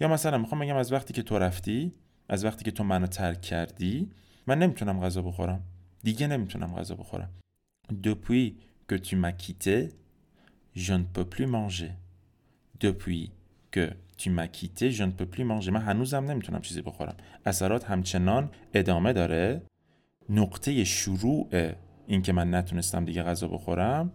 یا 0.00 0.08
مثلا 0.08 0.38
می‌خوام 0.38 0.60
بگم 0.60 0.76
از 0.76 0.92
وقتی 0.92 1.14
که 1.14 1.22
تو 1.22 1.38
رفتی 1.38 1.92
از 2.28 2.44
وقتی 2.44 2.64
که 2.64 2.70
تو 2.70 2.84
منو 2.84 3.06
ترک 3.06 3.42
کردی 3.42 4.10
من 4.46 4.58
نمی‌تونم 4.58 5.00
غذا 5.00 5.22
بخورم. 5.22 5.60
دیگه 6.02 6.26
نمی‌تونم 6.26 6.74
غذا 6.74 6.94
بخورم. 6.94 7.30
depuis 8.02 8.52
que 8.88 8.96
tu 8.96 9.16
m'as 9.16 9.32
quitté 9.42 9.76
je 10.86 10.92
ne 10.92 11.06
peux 11.14 11.28
plus 11.34 11.48
que 13.74 13.84
tu 14.20 14.28
m'as 14.36 14.48
quitté 14.58 14.90
je 14.98 15.04
ne 15.04 15.12
peux 15.18 15.36
plus 15.36 15.44
manger. 15.44 15.68
من 15.68 15.80
هنوزم 15.80 16.24
نمی‌تونم 16.24 16.60
چیزی 16.60 16.82
بخورم. 16.82 17.16
اثرات 17.46 17.84
همچنان 17.84 18.50
ادامه 18.74 19.12
داره. 19.12 19.62
نقطه 20.28 20.84
شروع 20.84 21.48
این 22.06 22.22
که 22.22 22.32
من 22.32 22.54
نتونستم 22.54 23.04
دیگه 23.04 23.22
غذا 23.22 23.48
بخورم 23.48 24.12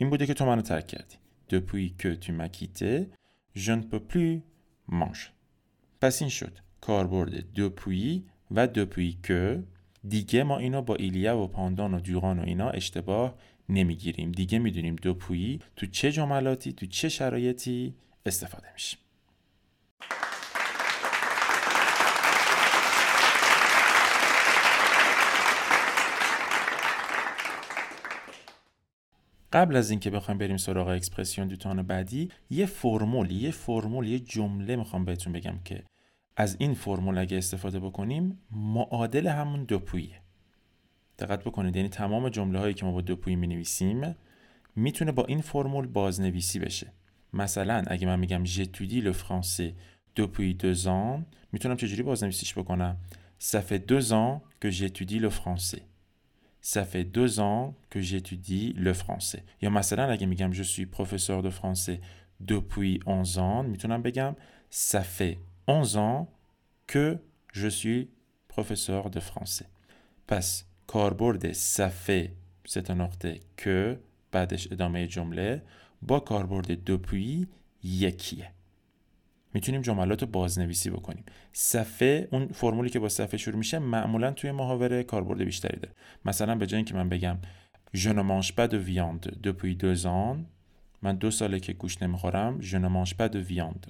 این 0.00 0.10
بوده 0.10 0.26
که 0.26 0.34
تو 0.34 0.46
منو 0.46 0.62
ترک 0.62 0.86
کردی. 0.86 1.16
Depuis 1.50 2.02
que 2.02 2.08
tu 2.24 2.32
m'as 2.32 2.48
quitté 2.48 2.92
je 3.54 3.72
ne 3.72 3.84
peux 3.90 4.02
plus 4.12 4.42
manger. 4.92 5.30
پس 6.00 6.22
این 6.22 6.30
شد. 6.30 6.58
کاربرد 6.80 7.40
depuis 7.54 8.22
و 8.50 8.66
depuis 8.66 9.28
que. 9.28 9.62
دیگه 10.08 10.42
ما 10.42 10.58
اینو 10.58 10.82
با 10.82 10.94
ایلیا 10.94 11.38
و 11.38 11.48
پاندان 11.48 11.94
و 11.94 12.00
دوغان 12.00 12.38
و 12.38 12.42
اینا 12.42 12.70
اشتباه 12.70 13.38
نمی‌گیریم. 13.68 14.32
دیگه 14.32 14.58
می‌دونیم 14.58 14.96
دوپویی 14.96 15.60
تو 15.76 15.86
چه 15.86 16.12
جملاتی 16.12 16.72
تو 16.72 16.86
چه 16.86 17.08
شرایطی 17.08 17.94
استفاده 18.26 18.72
میشه 18.72 18.96
قبل 29.52 29.76
از 29.76 29.90
اینکه 29.90 30.10
بخوایم 30.10 30.38
بریم 30.38 30.56
سراغ 30.56 30.88
اکسپرسیون 30.88 31.48
دو 31.48 31.56
تان 31.56 31.82
بعدی 31.82 32.28
یه 32.50 32.66
فرمول 32.66 33.30
یه 33.30 33.50
فرمول 33.50 34.08
یه 34.08 34.18
جمله 34.18 34.76
می‌خوام 34.76 35.04
بهتون 35.04 35.32
بگم 35.32 35.58
که 35.64 35.82
از 36.36 36.56
این 36.58 36.74
فرمول 36.74 37.18
اگه 37.18 37.38
استفاده 37.38 37.80
بکنیم 37.80 38.38
معادل 38.50 39.26
همون 39.26 39.64
دوپویه 39.64 40.20
دقت 41.18 41.44
بکنید 41.44 41.76
یعنی 41.76 41.88
تمام 41.88 42.28
جمله 42.28 42.58
هایی 42.58 42.74
که 42.74 42.84
ما 42.84 42.92
با 42.92 43.00
دوپویی 43.00 43.36
می 43.36 43.46
نویسیم 43.46 44.16
می‌تونه 44.76 45.12
با 45.12 45.24
این 45.24 45.40
فرمول 45.40 45.86
بازنویسی 45.86 46.58
بشه. 46.58 46.92
مثلا 47.32 47.84
اگه 47.86 48.06
من 48.06 48.18
میگم 48.18 48.44
le 48.44 49.12
français 49.12 49.72
depuis 50.20 50.56
deux 50.62 50.84
ans 50.84 51.24
می‌تونم 51.52 51.76
چجوری 51.76 52.02
بازنویسیش 52.02 52.58
بکنم؟ 52.58 52.96
Fait 53.40 53.82
deux 53.92 54.12
ans 54.12 54.42
que 54.60 54.70
j'étudie 54.70 55.18
le 55.18 55.30
français 55.30 55.89
ça 56.60 56.84
fait 56.84 57.04
deux 57.04 57.40
ans 57.40 57.74
que 57.90 58.00
j'étudie 58.00 58.74
le 58.76 58.92
français 58.92 59.42
یا 59.62 59.70
مثلا 59.70 60.10
اگه 60.10 60.26
میگم 60.26 60.52
je 60.52 60.62
suis 60.62 60.86
professeur 60.86 61.42
de 61.42 61.50
français 61.50 62.00
depuis 62.40 63.00
11 63.06 63.38
ans 63.38 63.62
می‌تونم 63.62 64.02
بگم 64.02 64.36
ça 64.70 65.02
fait 65.02 65.38
11 65.68 65.96
ans 65.96 66.28
que 66.86 67.18
je 67.52 67.68
suis 67.68 68.08
professeur 68.48 69.10
de 69.10 69.20
français 69.20 69.66
پس 70.28 70.64
کاربرد 70.86 71.52
صفحه 71.52 72.32
سه 72.66 72.94
نقطه 72.94 73.40
که 73.56 74.00
بعدش 74.32 74.72
ادامه 74.72 75.06
جمله 75.06 75.62
با 76.02 76.20
کاربرد 76.20 76.84
دوپویی 76.84 77.46
یکیه 77.84 78.50
می‌تونیم 79.54 79.82
جملات 79.82 80.22
رو 80.22 80.28
بازنویسی 80.28 80.90
بکنیم 80.90 81.24
صفحه 81.52 82.28
اون 82.32 82.46
فرمولی 82.46 82.90
که 82.90 82.98
با 82.98 83.08
صفحه 83.08 83.36
شروع 83.36 83.56
میشه 83.56 83.78
معمولا 83.78 84.32
توی 84.32 84.50
محاوره 84.50 85.02
کاربرد 85.02 85.42
بیشتری 85.42 85.80
داره 85.80 85.94
مثلا 86.24 86.54
به 86.54 86.66
جای 86.66 86.76
اینکه 86.76 86.94
من 86.94 87.08
بگم 87.08 87.38
je 87.96 88.08
ne 88.08 88.22
mange 88.32 88.52
pas 88.52 88.68
de 88.68 88.78
viande 88.90 89.30
depuis 89.42 89.74
deux 89.74 90.06
ans 90.06 90.36
من 91.02 91.16
دو 91.16 91.30
ساله 91.30 91.60
که 91.60 91.72
گوشت 91.72 92.02
نمی‌خورم 92.02 92.60
je 92.60 92.76
ne 92.76 92.88
mange 92.88 93.14
pas 93.14 93.28
de 93.28 93.38
viande 93.52 93.86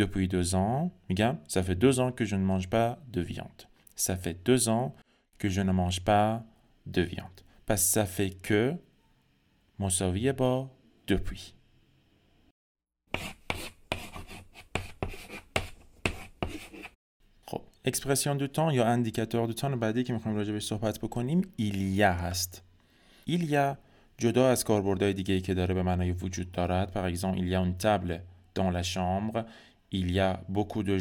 depuis 0.00 0.28
deux 0.28 0.54
ans 0.54 0.90
میگم 1.08 1.38
ça 1.48 1.62
fait 1.62 1.78
deux 1.84 2.00
ans 2.00 2.12
que 2.12 2.24
je 2.24 2.36
ne 2.36 2.44
mange 2.44 2.68
pas 2.68 2.98
de 3.12 3.20
viande 3.20 3.62
ça 3.96 4.16
fait 4.16 4.36
deux 4.44 4.68
ans 4.68 4.94
que 5.40 5.48
je 5.48 5.62
ne 5.62 5.72
mange 5.72 6.00
pas 6.04 6.44
de 6.86 7.02
viande. 7.02 7.40
Que 7.66 7.76
ça 7.76 8.04
fait 8.04 8.30
que 8.42 8.78
مساویه 9.78 10.32
با 10.32 10.70
depuis. 11.08 11.54
خب 17.46 17.62
اکسپرسیون 17.84 18.36
دو 18.36 18.46
تان 18.46 18.74
یا 18.74 18.84
اندیکاتور 18.84 19.46
دو 19.46 19.52
تان 19.52 19.80
بعدی 19.80 20.04
که 20.04 20.12
می‌خوایم 20.12 20.36
راجع 20.36 20.52
بهش 20.52 20.66
صحبت 20.66 20.98
بکنیم 20.98 21.42
ایلیا 21.56 22.12
هست 22.12 22.62
ایلیا 23.24 23.78
جدا 24.18 24.48
از 24.48 24.64
کاربردهای 24.64 25.12
دیگه 25.12 25.40
که 25.40 25.54
داره 25.54 25.74
به 25.74 25.82
معنای 25.82 26.12
وجود 26.12 26.52
دارد 26.52 26.92
par 26.92 27.16
exemple 27.16 27.38
il 27.38 27.48
y 27.48 27.54
a 27.54 27.60
une 27.60 27.82
table 27.82 28.20
dans 28.54 28.70
la 28.70 28.82
chambre 28.82 29.44
il 29.92 30.10
y 30.12 30.18
a 30.18 30.38
beaucoup 30.52 30.82
de 30.82 30.98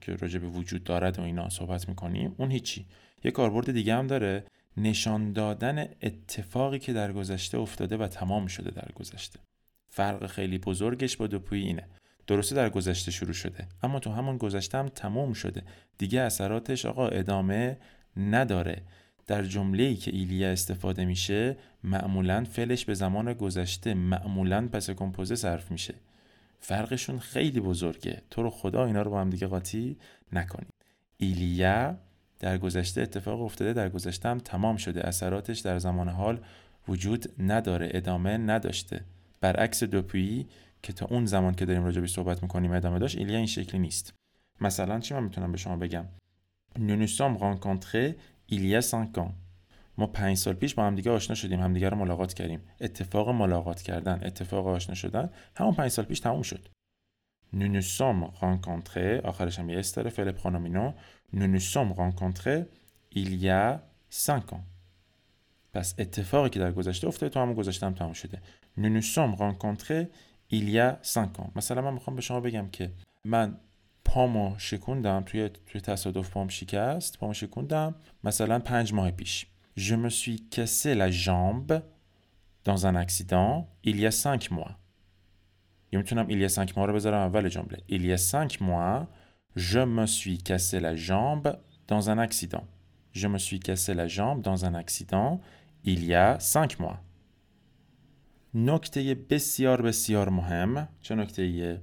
که 0.00 0.14
راجع 0.14 0.38
به 0.38 0.46
وجود 0.46 0.84
دارد 0.84 1.18
و 1.18 1.22
اینا 1.22 1.48
صحبت 1.48 1.88
می‌کنیم 1.88 2.34
اون 2.38 2.50
هیچی 2.50 2.86
یه 3.24 3.30
کاربرد 3.30 3.72
دیگه 3.72 3.94
هم 3.94 4.06
داره 4.06 4.44
نشان 4.76 5.32
دادن 5.32 5.88
اتفاقی 6.02 6.78
که 6.78 6.92
در 6.92 7.12
گذشته 7.12 7.58
افتاده 7.58 7.96
و 7.96 8.06
تمام 8.06 8.46
شده 8.46 8.70
در 8.70 8.88
گذشته 8.94 9.38
فرق 9.88 10.26
خیلی 10.26 10.58
بزرگش 10.58 11.16
با 11.16 11.26
دوپوی 11.26 11.60
اینه 11.60 11.88
درسته 12.26 12.54
در 12.54 12.70
گذشته 12.70 13.10
شروع 13.10 13.32
شده 13.32 13.66
اما 13.82 13.98
تو 13.98 14.10
همون 14.10 14.36
گذشته 14.36 14.78
هم 14.78 14.88
تمام 14.88 15.32
شده. 15.32 15.62
دیگه 15.98 16.20
اثراتش 16.20 16.86
آقا 16.86 17.08
ادامه 17.08 17.78
نداره. 18.16 18.82
در 19.26 19.42
جمله 19.42 19.82
ای 19.82 19.94
که 19.96 20.10
ایلیا 20.10 20.50
استفاده 20.50 21.04
میشه 21.04 21.56
معمولا 21.84 22.44
فلش 22.44 22.84
به 22.84 22.94
زمان 22.94 23.32
گذشته 23.32 23.94
معمولا 23.94 24.68
پس 24.68 24.90
کمپوزه 24.90 25.34
صرف 25.34 25.70
میشه. 25.70 25.94
فرقشون 26.60 27.18
خیلی 27.18 27.60
بزرگه. 27.60 28.22
تو 28.30 28.42
رو 28.42 28.50
خدا 28.50 28.86
اینا 28.86 29.02
رو 29.02 29.10
با 29.10 29.20
هم 29.20 29.30
دیگه 29.30 29.46
قاطی 29.46 29.96
نکنید 30.32 30.74
ایلیا 31.16 31.96
در 32.38 32.58
گذشته 32.58 33.02
اتفاق 33.02 33.42
افتاده 33.42 33.72
در 33.72 33.88
گذشته 33.88 34.28
هم 34.28 34.38
تمام 34.38 34.76
شده. 34.76 35.06
اثراتش 35.08 35.58
در 35.58 35.78
زمان 35.78 36.08
حال 36.08 36.40
وجود 36.88 37.42
نداره 37.42 37.88
ادامه 37.90 38.36
نداشته. 38.36 39.04
برعکس 39.40 39.84
دوپویی 39.84 40.46
که 40.86 40.92
تا 40.92 41.06
اون 41.06 41.26
زمان 41.26 41.54
که 41.54 41.64
داریم 41.64 41.84
راجبی 41.84 42.06
صحبت 42.06 42.42
می‌کنیم 42.42 42.72
ادامه 42.72 42.98
داشت 42.98 43.18
ایلیا 43.18 43.36
این 43.36 43.46
شکلی 43.46 43.80
نیست. 43.80 44.14
مثلا 44.60 45.00
چی 45.00 45.14
من 45.14 45.22
می‌تونم 45.22 45.52
به 45.52 45.58
شما 45.58 45.76
بگم؟ 45.76 46.04
Nous 46.76 46.96
nous 47.02 47.12
sommes 47.18 47.38
rencontrés 47.46 48.10
il 48.48 48.62
y 48.72 48.74
a 48.74 48.82
5 48.90 49.18
ans. 49.18 49.32
ما 49.98 50.06
پنج 50.06 50.36
سال 50.36 50.54
پیش 50.54 50.74
با 50.74 50.86
هم 50.86 50.94
دیگه 50.94 51.10
آشنا 51.10 51.34
شدیم 51.34 51.60
همدیگه 51.60 51.88
رو 51.88 51.96
ملاقات 51.96 52.34
کردیم. 52.34 52.60
اتفاق 52.80 53.28
ملاقات 53.28 53.82
کردن 53.82 54.20
اتفاق 54.22 54.66
آشنا 54.66 54.94
شدن 54.94 55.30
همون 55.56 55.74
پنج 55.74 55.88
سال 55.88 56.04
پیش 56.04 56.20
تموم 56.20 56.42
شد. 56.42 56.68
Nous 57.54 57.68
nous 57.68 58.02
آخرش 59.24 59.58
هم 59.58 59.70
یه 59.70 59.78
استاره 59.78 60.10
فعل 60.10 60.30
پرونومینو 60.32 60.92
nous 61.34 61.46
nous 61.54 61.74
sommes 61.74 61.92
rencontrés 61.92 62.60
il 63.12 63.30
y 63.44 63.48
a 63.48 63.80
5 64.10 64.52
ans. 64.52 64.62
پس 65.72 65.94
اتفاقی 65.98 66.50
که 66.50 66.58
در 66.58 66.72
گذشته 66.72 67.08
افتاده 67.08 67.34
تو 67.34 67.40
همون 67.40 67.54
گذشته 67.54 67.86
هم 67.86 67.94
تموم 67.94 68.12
شده. 68.12 68.42
Nous 68.78 69.00
nous 69.00 69.06
il 70.49 70.69
y 70.69 70.79
a 70.79 70.99
5 71.03 71.39
ans 71.39 71.51
مثلا 71.55 71.81
من 71.81 71.93
میخوام 71.93 72.15
به 72.15 72.21
شما 72.21 72.39
بگم 72.39 72.69
که 72.69 72.91
من 73.25 73.57
پامو 74.05 74.55
شکوندم 74.57 75.23
توی 75.25 75.49
توی 75.65 75.81
تصادف 75.81 76.29
پام 76.29 76.47
شکست 76.47 77.19
پامو 77.19 77.33
شکوندم 77.33 77.95
مثلا 78.23 78.59
پنج 78.59 78.93
ماه 78.93 79.11
پیش 79.11 79.47
je 79.77 79.95
me 79.95 80.09
suis 80.09 80.49
cassé 80.49 80.95
la 80.95 81.09
jambe 81.11 81.81
dans 82.65 82.85
un 82.85 82.95
accident 82.95 83.67
il 83.83 83.99
y 83.99 84.05
a 84.05 84.11
5 84.11 84.51
mois 84.51 84.71
یا 85.91 85.99
میتونم 85.99 86.29
il 86.29 86.39
y 86.41 86.45
a 86.45 86.49
5 86.49 86.75
mois 86.75 86.85
رو 86.87 86.93
بذارم 86.93 87.17
اول 87.17 87.49
جمله 87.49 87.77
il 87.89 88.05
y 88.05 88.11
a 88.11 88.17
5 88.17 88.61
mois 88.61 89.07
je 89.55 89.79
me 89.79 90.05
suis 90.05 90.37
cassé 90.37 90.79
la 90.79 90.95
jambe 90.95 91.57
dans 91.87 92.09
un 92.09 92.17
accident 92.17 92.65
je 93.13 93.27
me 93.27 93.37
suis 93.37 93.59
cassé 93.59 93.93
la 93.93 94.07
jambe 94.07 94.41
dans 94.41 94.65
un 94.65 94.73
accident 94.75 95.41
il 95.83 96.05
y 96.05 96.15
a 96.15 96.39
5 96.39 96.79
mois 96.79 96.99
نکته 98.54 99.14
بسیار 99.14 99.82
بسیار 99.82 100.28
مهم. 100.28 100.88
چه 101.00 101.14
نکته؟ 101.14 101.82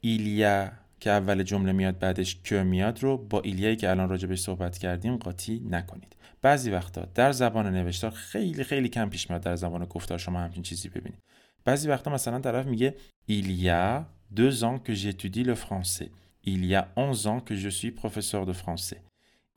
ایلیا 0.00 0.72
که 1.00 1.10
اول 1.10 1.42
جمله 1.42 1.72
میاد 1.72 1.98
بعدش 1.98 2.40
که 2.44 2.62
میاد 2.62 3.02
رو 3.02 3.16
با 3.16 3.40
ایلیایی 3.40 3.76
که 3.76 3.90
الان 3.90 4.08
راجبش 4.08 4.40
صحبت 4.40 4.78
کردیم 4.78 5.16
قاطی 5.16 5.62
نکنید. 5.70 6.16
بعضی 6.42 6.70
وقتا 6.70 7.08
در 7.14 7.32
زبان 7.32 7.66
نوشتار 7.66 8.10
خیلی 8.10 8.64
خیلی 8.64 8.88
کم 8.88 9.08
پیش 9.08 9.30
میاد 9.30 9.42
در 9.42 9.56
زبان 9.56 9.84
گفتار 9.84 10.18
شما 10.18 10.40
همچین 10.40 10.62
چیزی 10.62 10.88
ببینید. 10.88 11.18
بعضی 11.64 11.88
وقتا 11.88 12.10
مثلا 12.10 12.38
طرف 12.38 12.66
میگه 12.66 12.94
a 13.28 14.04
deux 14.36 14.64
ans 14.64 14.78
que 14.78 14.94
j'étudie 14.94 15.44
le 15.44 15.54
français. 15.54 16.10
il 16.44 16.64
y 16.66 16.74
a 16.74 16.88
11 16.96 17.26
ans 17.26 17.40
que 17.40 17.54
je 17.54 17.68
suis 17.68 17.90
professeur 17.90 18.46
de 18.46 18.52
français. 18.52 19.00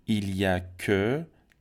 il 0.08 0.36
y 0.36 0.46
a 0.46 0.62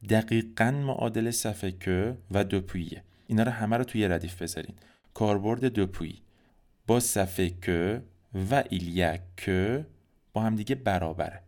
دقیقا 0.08 0.70
معادل 0.70 1.30
صفحه 1.30 1.72
که 1.72 2.16
و 2.30 2.44
دوپویه 2.44 3.02
اینا 3.26 3.42
رو 3.42 3.50
همه 3.50 3.76
رو 3.76 3.84
توی 3.84 4.08
ردیف 4.08 4.42
بذارین. 4.42 4.74
کاربرد 5.14 5.64
دوپویی 5.64 6.22
با 6.86 7.00
صفحه 7.00 7.50
که 7.50 8.02
و 8.50 8.64
ایلیا 8.70 9.18
که 9.36 9.86
با 10.32 10.40
هم 10.42 10.56
دیگه 10.56 10.74
برابره 10.74 11.40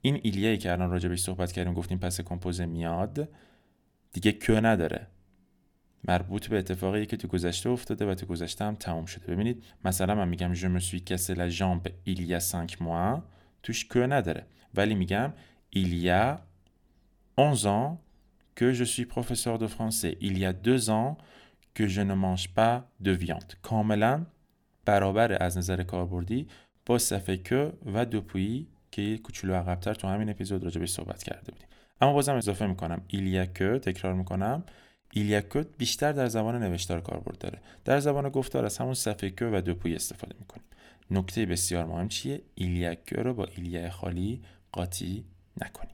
این 0.00 0.20
ایلیایی 0.22 0.58
که 0.58 0.72
الان 0.72 0.90
راجبش 0.90 1.20
صحبت 1.20 1.52
کردیم 1.52 1.74
گفتیم 1.74 1.98
پس 1.98 2.20
کمپوزه 2.20 2.66
میاد 2.66 3.28
دیگه 4.12 4.32
که 4.32 4.52
نداره. 4.52 5.06
مربوط 6.08 6.46
به 6.46 6.58
اتفاقی 6.58 7.06
که 7.06 7.16
تو 7.16 7.28
گذشته 7.28 7.70
افتاده 7.70 8.06
و 8.06 8.14
تو 8.14 8.26
گذشته 8.26 8.64
هم 8.64 8.74
تموم 8.74 9.06
شده. 9.06 9.26
ببینید 9.26 9.64
مثلا 9.84 10.14
من 10.14 10.28
میگم 10.28 10.54
je 10.54 10.66
me 10.66 10.80
suis 10.80 11.04
cassé 11.04 11.34
la 11.34 11.48
jambe 11.48 11.88
il 12.06 12.20
y 12.26 12.34
a 12.34 12.40
5 12.40 12.76
mois 12.78 13.22
توش 13.62 13.84
که 13.84 14.00
نداره. 14.00 14.46
ولی 14.74 14.94
میگم 14.94 15.32
il 15.76 16.04
y 16.04 16.08
a 16.08 16.38
11 17.38 17.66
ans 17.66 18.03
que 18.56 18.72
je 18.72 18.84
suis 18.84 19.06
professeur 19.06 19.58
de 19.58 19.66
français. 19.66 20.16
Il 20.20 20.38
y 20.38 20.44
a 20.44 20.52
2 20.52 20.90
ans 20.90 21.16
que 21.74 21.86
je 21.88 22.00
ne 22.00 22.14
mange 22.14 22.48
pas 22.54 22.74
de 23.00 23.12
viande. 23.12 23.54
کاملا 23.62 24.26
برابر 24.84 25.42
از 25.42 25.58
نظر 25.58 25.82
کاربردی 25.82 26.48
با 26.86 26.98
صفحه 26.98 27.36
که 27.36 27.72
و 27.94 28.04
دوپویی 28.04 28.66
که 28.90 29.18
کوچولو 29.18 29.54
عقبتر 29.54 29.94
تو 29.94 30.08
همین 30.08 30.30
اپیزود 30.30 30.64
راجع 30.64 30.86
صحبت 30.86 31.22
کرده 31.22 31.52
بودیم 31.52 31.68
اما 32.00 32.12
بازم 32.12 32.34
اضافه 32.34 32.66
می‌کنم 32.66 33.02
ایلیا 33.08 33.46
که 33.46 33.78
تکرار 33.78 34.14
می‌کنم 34.14 34.64
ایلیا 35.12 35.40
که 35.40 35.66
بیشتر 35.78 36.12
در 36.12 36.26
زبان 36.26 36.62
نوشتار 36.62 37.00
کاربرد 37.00 37.38
داره 37.38 37.58
در 37.84 38.00
زبان 38.00 38.28
گفتار 38.28 38.64
از 38.64 38.78
همون 38.78 38.94
صفحه 38.94 39.30
که 39.30 39.44
و 39.44 39.60
دوپویی 39.60 39.94
استفاده 39.94 40.34
می‌کنیم 40.38 40.64
نکته 41.10 41.46
بسیار 41.46 41.84
مهم 41.84 42.08
چیه 42.08 42.42
ایلیا 42.54 42.94
که 42.94 43.16
رو 43.16 43.34
با 43.34 43.44
ایلیا 43.44 43.90
خالی 43.90 44.42
قاطی 44.72 45.24
نکنیم 45.60 45.93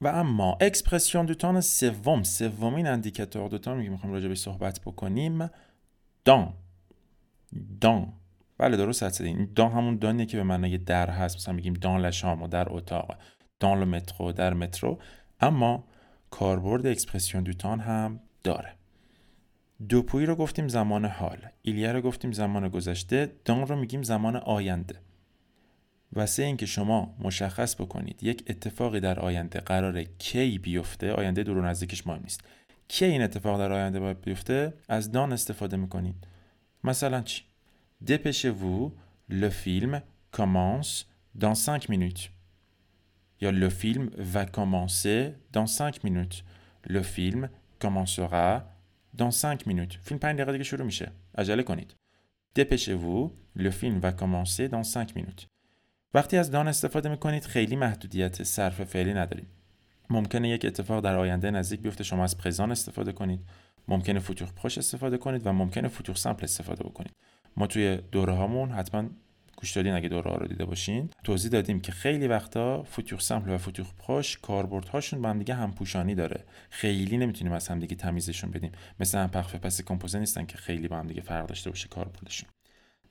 و 0.00 0.08
اما 0.08 0.58
اکسپرسیون 0.60 1.26
دو 1.26 1.34
تان 1.34 1.60
سوم 1.60 2.22
سومین 2.22 2.86
اندیکاتور 2.86 3.48
دو 3.48 3.58
تان 3.58 3.78
میگه 3.78 3.90
می‌خوام 3.90 4.12
راجع 4.12 4.28
به 4.28 4.34
صحبت 4.34 4.80
بکنیم. 4.80 5.50
دان. 6.24 6.54
دان. 7.80 8.12
بله 8.58 8.76
درست 8.76 9.02
هست 9.02 9.20
این 9.20 9.52
دان 9.54 9.72
همون 9.72 9.96
دانیه 9.96 10.26
که 10.26 10.36
به 10.36 10.42
معنای 10.42 10.78
در 10.78 11.10
هست. 11.10 11.36
مثلا 11.36 11.54
میگیم 11.54 11.74
دان 11.74 12.00
لشام 12.00 12.46
در 12.46 12.72
اتاق 12.72 13.16
دان 13.60 13.84
مترو 13.84 14.32
در 14.32 14.54
مترو. 14.54 14.98
اما 15.40 15.84
کاربرد 16.30 16.86
اکسپرسیون 16.86 17.42
دو 17.42 17.52
تان 17.52 17.80
هم 17.80 18.20
داره. 18.44 18.74
دوپوی 19.88 20.26
رو 20.26 20.34
گفتیم 20.34 20.68
زمان 20.68 21.04
حال. 21.04 21.38
ایلیه 21.62 21.92
رو 21.92 22.00
گفتیم 22.00 22.32
زمان 22.32 22.68
گذشته. 22.68 23.32
دان 23.44 23.66
رو 23.66 23.76
میگیم 23.76 24.02
زمان 24.02 24.36
آینده. 24.36 24.94
واسه 26.12 26.42
اینکه 26.42 26.66
شما 26.66 27.14
مشخص 27.20 27.74
بکنید 27.74 28.22
یک 28.22 28.44
اتفاقی 28.48 29.00
در 29.00 29.20
آینده 29.20 29.60
قرار 29.60 30.02
کی 30.02 30.58
بیفته 30.58 31.12
آینده 31.12 31.42
دور 31.42 31.56
و 31.56 31.62
نزدیکش 31.62 32.06
مهم 32.06 32.20
نیست 32.22 32.40
کی 32.88 33.04
این 33.04 33.22
اتفاق 33.22 33.58
در 33.58 33.72
آینده 33.72 34.00
باید 34.00 34.20
بیفته 34.20 34.74
از 34.88 35.12
دان 35.12 35.32
استفاده 35.32 35.76
می‌کنید 35.76 36.26
مثلا 36.84 37.22
چی 37.22 37.42
Dépêchez-vous, 38.04 38.94
le 39.28 39.50
film 39.50 40.00
commence 40.30 41.06
dans 41.34 41.54
5 41.54 41.88
minutes. 41.88 42.30
یا 43.40 43.50
le 43.50 43.68
film 43.70 44.10
va 44.16 44.46
commencer 44.46 45.34
dans 45.52 45.66
5 45.66 46.02
minutes. 46.04 46.44
Le 46.84 47.02
film 47.02 47.48
commencera 47.78 48.64
dans 49.14 49.30
5 49.30 49.66
minutes. 49.66 49.98
فیلم 50.02 50.18
5 50.18 50.36
دقیقه 50.36 50.52
دیگه 50.52 50.64
شروع 50.64 50.86
میشه. 50.86 51.12
عجله 51.38 51.62
کنید. 51.62 51.94
Dépêchez-vous, 52.58 53.32
le 53.56 53.70
film 53.70 54.00
va 54.00 54.12
commencer 54.12 54.68
dans 54.68 54.84
5 54.84 55.14
minutes. 55.14 55.46
وقتی 56.14 56.36
از 56.36 56.50
دان 56.50 56.68
استفاده 56.68 57.08
می‌کنید 57.08 57.44
خیلی 57.44 57.76
محدودیت 57.76 58.42
صرف 58.42 58.84
فعلی 58.84 59.14
نداریم. 59.14 59.46
ممکنه 60.10 60.48
یک 60.48 60.64
اتفاق 60.64 61.04
در 61.04 61.16
آینده 61.16 61.50
نزدیک 61.50 61.80
بیفته 61.80 62.04
شما 62.04 62.24
از 62.24 62.38
پرزان 62.38 62.70
استفاده 62.70 63.12
کنید. 63.12 63.40
ممکنه 63.88 64.20
فوتور 64.20 64.48
پروش 64.56 64.78
استفاده 64.78 65.18
کنید 65.18 65.46
و 65.46 65.52
ممکنه 65.52 65.88
فوتور 65.88 66.14
سمپل 66.14 66.44
استفاده 66.44 66.84
بکنید. 66.84 67.12
ما 67.56 67.66
توی 67.66 67.96
دوره 67.96 68.32
هامون 68.32 68.70
حتما 68.70 69.08
گوش 69.56 69.72
دادین 69.72 69.92
اگه 69.92 70.08
دوره 70.08 70.30
ها 70.30 70.36
رو 70.36 70.46
دیده 70.46 70.64
باشین 70.64 71.10
توضیح 71.24 71.50
دادیم 71.50 71.80
که 71.80 71.92
خیلی 71.92 72.28
وقتا 72.28 72.82
فوتور 72.82 73.18
سمپل 73.18 73.50
و 73.50 73.58
فوتور 73.58 73.86
پروش 73.98 74.38
هاشون 74.92 75.22
با 75.22 75.28
هم 75.28 75.38
دیگه 75.38 75.54
همپوشانی 75.54 76.14
داره 76.14 76.44
خیلی 76.70 77.16
نمی‌تونیم 77.16 77.52
از 77.52 77.68
هم 77.68 77.78
دیگه 77.78 77.96
تمیزشون 77.96 78.50
بدیم 78.50 78.72
مثل 79.00 79.18
هم 79.18 79.30
پخف 79.30 79.54
پس 79.54 79.82
کمپوزه 79.82 80.18
نیستن 80.18 80.46
که 80.46 80.58
خیلی 80.58 80.88
با 80.88 80.96
هم 80.96 81.06
دیگه 81.06 81.20
فرق 81.20 81.46
داشته 81.46 81.70
باشه 81.70 81.88
کاربردشون 81.88 82.48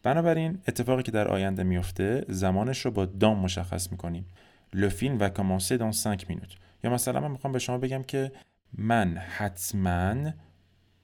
بنابراین 0.07 0.59
اتفاقی 0.67 1.03
که 1.03 1.11
در 1.11 1.27
آینده 1.27 1.63
میفته 1.63 2.25
زمانش 2.29 2.85
رو 2.85 2.91
با 2.91 3.05
دام 3.05 3.39
مشخص 3.39 3.91
می‌کنیم. 3.91 4.25
لو 4.73 4.89
فیلم 4.89 5.19
و 5.19 5.29
کامانسه 5.29 5.77
دان 5.77 5.91
5 6.03 6.25
مینوت 6.29 6.55
یا 6.83 6.89
مثلا 6.89 7.19
من 7.19 7.31
می‌خوام 7.31 7.53
به 7.53 7.59
شما 7.59 7.77
بگم 7.77 8.03
که 8.03 8.31
من 8.73 9.17
حتما 9.17 10.31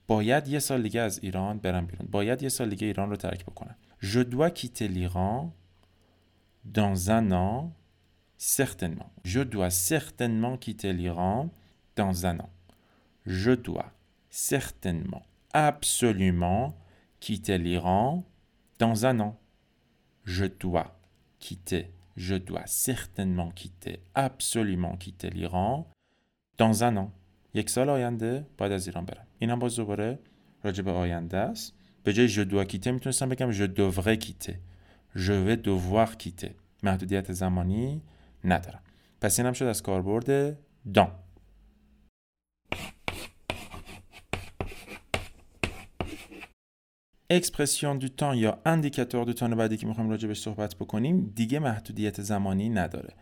باید 0.07 0.47
یه 0.47 0.59
سال 0.59 0.83
دیگه 0.83 1.01
از 1.01 1.19
ایران 1.23 1.57
برم 1.57 1.85
بیرون. 1.85 2.07
باید 2.11 2.43
یه 2.43 2.49
سال 2.49 2.69
دیگه 2.69 2.87
ایران 2.87 3.09
رو 3.09 3.15
ترک 3.15 3.45
بکنم. 3.45 3.75
Je 4.01 4.23
dois 4.33 4.49
quitter 4.59 4.87
l'Iran 4.87 5.51
dans 6.73 7.09
un 7.09 7.31
an 7.31 7.55
certainement. 8.37 9.09
Je 9.25 9.41
dois 9.53 9.71
certainement 9.91 10.57
quitter 10.65 10.93
l'Iran 10.93 11.49
dans 11.95 12.25
un 12.25 12.37
an. 12.39 12.49
Je 13.27 13.51
dois 13.67 13.89
certainement 14.29 15.23
absolument 15.53 16.63
quitter 17.25 17.57
l'Iran 17.57 18.23
dans 18.79 19.05
un 19.05 19.19
an 19.19 19.39
Je 20.25 20.45
dois 20.45 20.87
quitter 21.39 21.91
je 22.15 22.35
dois 22.35 22.65
certainement 22.65 23.51
quitter 23.51 23.99
absolument 24.15 24.95
quitter 24.97 25.29
l'Iran 25.29 25.87
dans 26.57 26.83
un 26.83 26.97
an 26.97 27.07
یک 27.53 27.69
سال 27.69 27.89
آینده 27.89 28.45
باید 28.57 28.71
از 28.71 28.87
ایران 28.87 29.05
برم 29.05 29.27
این 29.39 29.49
هم 29.49 29.59
باز 29.59 29.75
دوباره 29.75 30.19
راجع 30.63 30.83
به 30.83 30.91
آینده 30.91 31.37
است 31.37 31.73
به 32.03 32.13
جای 32.13 32.29
je 32.29 32.49
dois 32.49 32.65
quitter 32.65 32.87
می‌تونستم 32.87 33.29
بگم 33.29 33.51
je 33.51 33.67
devrais 33.67 34.17
quitter 34.17 34.55
je 35.15 35.33
vais 35.47 35.57
devoir 35.67 36.17
quitter 36.23 36.51
محدودیت 36.83 37.33
زمانی 37.33 38.01
ندارم 38.43 38.79
پس 39.21 39.39
این 39.39 39.45
هم 39.47 39.53
شد 39.53 39.65
از 39.65 39.83
کاربرد 39.83 40.57
دان 40.93 41.11
اکسپرسیون 47.35 47.97
دو 47.97 48.07
تان 48.07 48.37
یا 48.37 48.61
اندیکاتور 48.65 49.25
دو 49.25 49.33
تان 49.33 49.55
بعدی 49.55 49.77
که 49.77 49.87
می‌خوایم 49.87 50.09
راجع 50.09 50.27
بهش 50.27 50.41
صحبت 50.41 50.75
بکنیم 50.75 51.33
دیگه 51.35 51.59
محدودیت 51.59 52.21
زمانی 52.21 52.69
نداره 52.69 53.13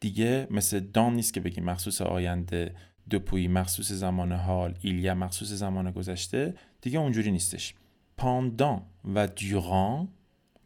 دیگه 0.00 0.46
مثل 0.50 0.80
دان 0.80 1.14
نیست 1.14 1.34
که 1.34 1.40
بگیم 1.40 1.64
مخصوص 1.64 2.02
آینده 2.02 2.74
دپوی 3.10 3.48
مخصوص 3.48 3.92
زمان 3.92 4.32
حال 4.32 4.74
ایلیا 4.80 5.14
مخصوص 5.14 5.48
زمان 5.48 5.90
گذشته 5.90 6.54
دیگه 6.80 6.98
اونجوری 6.98 7.30
نیستش 7.30 7.74
پاندان 8.16 8.82
و 9.14 9.26
دیوران 9.26 10.08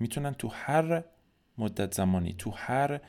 می‌تونن 0.01 0.35
تو 0.35 0.49
هر 0.49 1.05
مدت 1.59 1.95
زمانی 1.95 2.35
تو 2.39 2.51
هر 2.51 3.01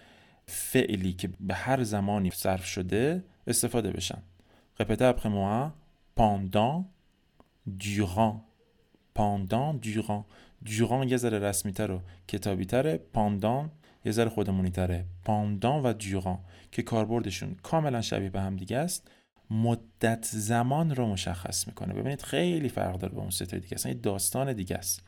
فعلی 0.47 1.13
که 1.13 1.29
به 1.39 1.53
هر 1.53 1.83
زمانی 1.83 2.31
صرف 2.31 2.65
شده 2.65 3.23
استفاده 3.47 3.91
بشن 3.91 4.21
رپته 4.79 5.05
اپره 5.05 5.31
موا 5.31 5.71
پاندان 6.15 6.85
دیوران 7.77 8.41
پاندان 9.19 9.77
دیوران 9.77 10.25
دیوران 10.63 11.09
یه 11.09 11.17
ذره 11.17 11.39
رسمی 11.39 11.71
تر 11.71 11.91
و 11.91 12.01
کتابی 12.27 12.65
تره 12.65 12.97
پاندان 12.97 13.71
یه 14.05 14.11
ذره 14.11 14.29
خودمونی 14.29 14.69
تره 14.69 15.05
پاندان 15.25 15.83
و 15.83 15.93
دیوران 15.93 16.39
که 16.71 16.81
کاربردشون 16.81 17.55
کاملا 17.63 18.01
شبیه 18.01 18.29
به 18.29 18.41
هم 18.41 18.55
دیگه 18.55 18.77
است 18.77 19.11
مدت 19.49 20.25
زمان 20.25 20.95
رو 20.95 21.07
مشخص 21.07 21.67
می‌کنه. 21.67 21.93
ببینید 21.93 22.21
خیلی 22.21 22.69
فرق 22.69 22.97
داره 22.97 23.13
با 23.13 23.21
اون 23.21 23.29
سه 23.29 23.45
دیگه 23.45 23.73
اصلا 23.73 23.93
داستان 23.93 24.53
دیگه 24.53 24.75
است. 24.75 25.03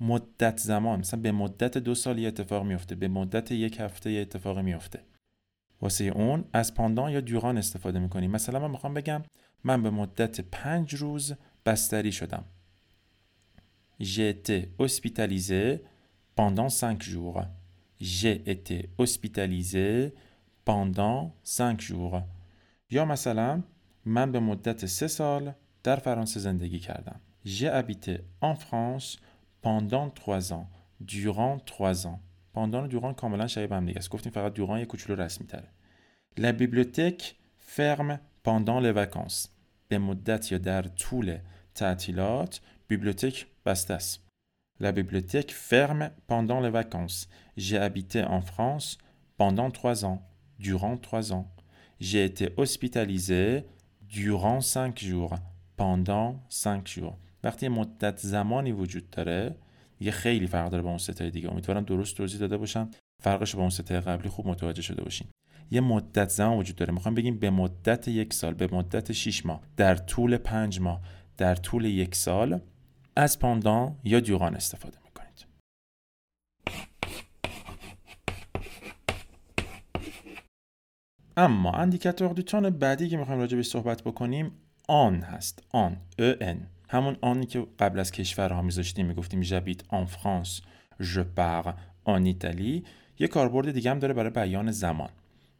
مدت 0.00 0.58
زمان 0.58 0.98
مثلا 0.98 1.20
به 1.20 1.32
مدت 1.32 1.78
دو 1.78 1.94
سال 1.94 2.18
یه 2.18 2.28
اتفاق 2.28 2.64
میفته 2.64 2.94
به 2.94 3.08
مدت 3.08 3.52
یک 3.52 3.80
هفته 3.80 4.12
یه 4.12 4.20
اتفاق 4.20 4.58
میفته 4.58 5.00
واسه 5.82 6.04
اون 6.04 6.44
از 6.52 6.74
پاندان 6.74 7.10
یا 7.10 7.20
دیوران 7.20 7.58
استفاده 7.58 7.98
می‌کنیم 7.98 8.30
مثلا 8.30 8.58
من 8.58 8.70
می‌خوام 8.70 8.94
بگم 8.94 9.22
من 9.64 9.82
به 9.82 9.90
مدت 9.90 10.40
پنج 10.40 10.94
روز 10.94 11.32
بستری 11.66 12.12
شدم. 12.12 12.44
J'ai 14.01 14.29
été 14.29 14.71
hospitalisé 14.77 15.83
pendant 16.35 16.69
cinq 16.69 17.03
jours. 17.03 17.43
J'ai 17.99 18.49
été 18.49 18.89
hospitalisé 18.97 20.13
pendant 20.65 21.35
cinq 21.43 21.81
jours. 21.81 22.23
یا 22.89 23.05
مثلا 23.05 23.63
من 24.05 24.31
به 24.31 24.39
مدت 24.39 24.85
سه 24.85 25.07
سال 25.07 25.53
در 25.83 25.95
فرانسه 25.95 26.39
زندگی 26.39 26.79
کردم. 26.79 27.19
J'ai 27.45 27.69
habité 27.69 28.19
en 28.41 28.55
France 28.55 29.17
pendant 29.61 30.09
trois 30.09 30.53
ans. 30.53 30.67
Durant 31.01 31.59
trois 31.59 32.07
ans. 32.07 32.19
Pendant 32.53 32.87
durant 32.87 33.13
کاملا 33.13 33.47
شبیه 33.47 33.67
به 33.67 33.75
هم 33.75 33.85
دیگه 33.85 33.97
است. 33.97 34.09
گفتیم 34.09 34.31
فقط 34.31 34.55
durant 34.55 34.79
یه 34.79 34.85
کوچولو 34.85 35.21
رسمی 35.21 35.47
تره. 35.47 35.69
La 36.39 36.51
bibliothèque 36.51 37.35
ferme 37.57 38.19
pendant 38.43 38.79
les 38.79 38.91
vacances. 38.91 39.47
به 39.87 39.97
مدت 39.97 40.51
یا 40.51 40.57
در 40.57 40.81
طول 40.81 41.37
تعطیلات 41.75 42.61
بیبلیوتک 42.87 43.45
است. 43.66 44.20
La 44.80 44.92
bibliothèque 44.92 45.52
ferme 45.52 46.10
pendant 46.26 46.60
les 46.60 46.70
vacances. 46.70 47.28
J'ai 47.56 47.78
habité 47.78 48.24
en 48.24 48.40
France 48.40 48.98
pendant 49.36 49.70
trois 49.70 50.04
ans. 50.04 50.20
Durant 50.58 50.96
trois 50.96 51.32
ans. 51.32 51.46
J'ai 52.00 52.24
été 52.24 52.52
hospitalisé 52.56 53.64
durant 54.00 54.60
5 54.60 54.98
jours 54.98 55.34
pendant 55.76 56.42
5 56.48 56.88
jours 56.88 57.18
وقتی 57.44 57.68
مدت 57.68 58.18
زمانی 58.18 58.72
وجود 58.72 59.10
داره 59.10 59.56
یه 60.00 60.10
خیلی 60.10 60.46
فرق 60.46 60.70
داره 60.70 60.82
با 60.82 60.88
اون 60.88 60.98
ستای 60.98 61.30
دیگه 61.30 61.50
امیدوارم 61.50 61.84
درست 61.84 62.16
توضیح 62.16 62.40
داده 62.40 62.56
باشم 62.56 62.90
فرقش 63.22 63.54
با 63.54 63.60
اون 63.60 63.70
ستای 63.70 64.00
قبلی 64.00 64.28
خوب 64.28 64.46
متوجه 64.48 64.82
شده 64.82 65.02
باشین 65.02 65.26
یه 65.70 65.80
مدت 65.80 66.28
زمان 66.28 66.58
وجود 66.58 66.76
داره 66.76 66.94
می‌خوام 66.94 67.14
بگیم 67.14 67.38
به 67.38 67.50
مدت 67.50 68.08
یک 68.08 68.32
سال 68.34 68.54
به 68.54 68.68
مدت 68.72 69.12
6 69.12 69.46
ماه 69.46 69.60
در 69.76 69.94
طول 69.94 70.36
5 70.36 70.80
ماه 70.80 71.00
در 71.36 71.54
طول 71.54 71.84
یک 71.84 72.14
سال 72.14 72.60
از 73.16 73.38
پاندان 73.38 73.96
یا 74.04 74.20
دیوران 74.20 74.56
استفاده 74.56 74.98
می‌کنید. 75.04 75.46
اما 81.36 81.72
اندیکاتور 81.72 82.32
دو 82.32 82.70
بعدی 82.70 83.08
که 83.08 83.16
می‌خوایم 83.16 83.40
راجع 83.40 83.56
به 83.56 83.62
صحبت 83.62 84.02
بکنیم 84.02 84.52
آن 84.88 85.20
هست. 85.20 85.62
آن 85.70 85.96
ان. 86.18 86.66
همون 86.88 87.16
آنی 87.20 87.46
که 87.46 87.66
قبل 87.78 87.98
از 87.98 88.12
کشورها 88.12 88.62
میذاشتیم 88.62 89.06
می‌گفتیم 89.06 89.42
ژبیت 89.42 89.82
آن 89.88 90.04
فرانس 90.04 90.60
je 91.00 91.18
pars 91.18 91.74
en 92.04 92.24
Italie 92.24 92.84
یه 93.18 93.28
کاربرد 93.28 93.72
دیگه 93.72 93.90
هم 93.90 93.98
داره 93.98 94.14
برای 94.14 94.30
بیان 94.30 94.70
زمان. 94.70 95.10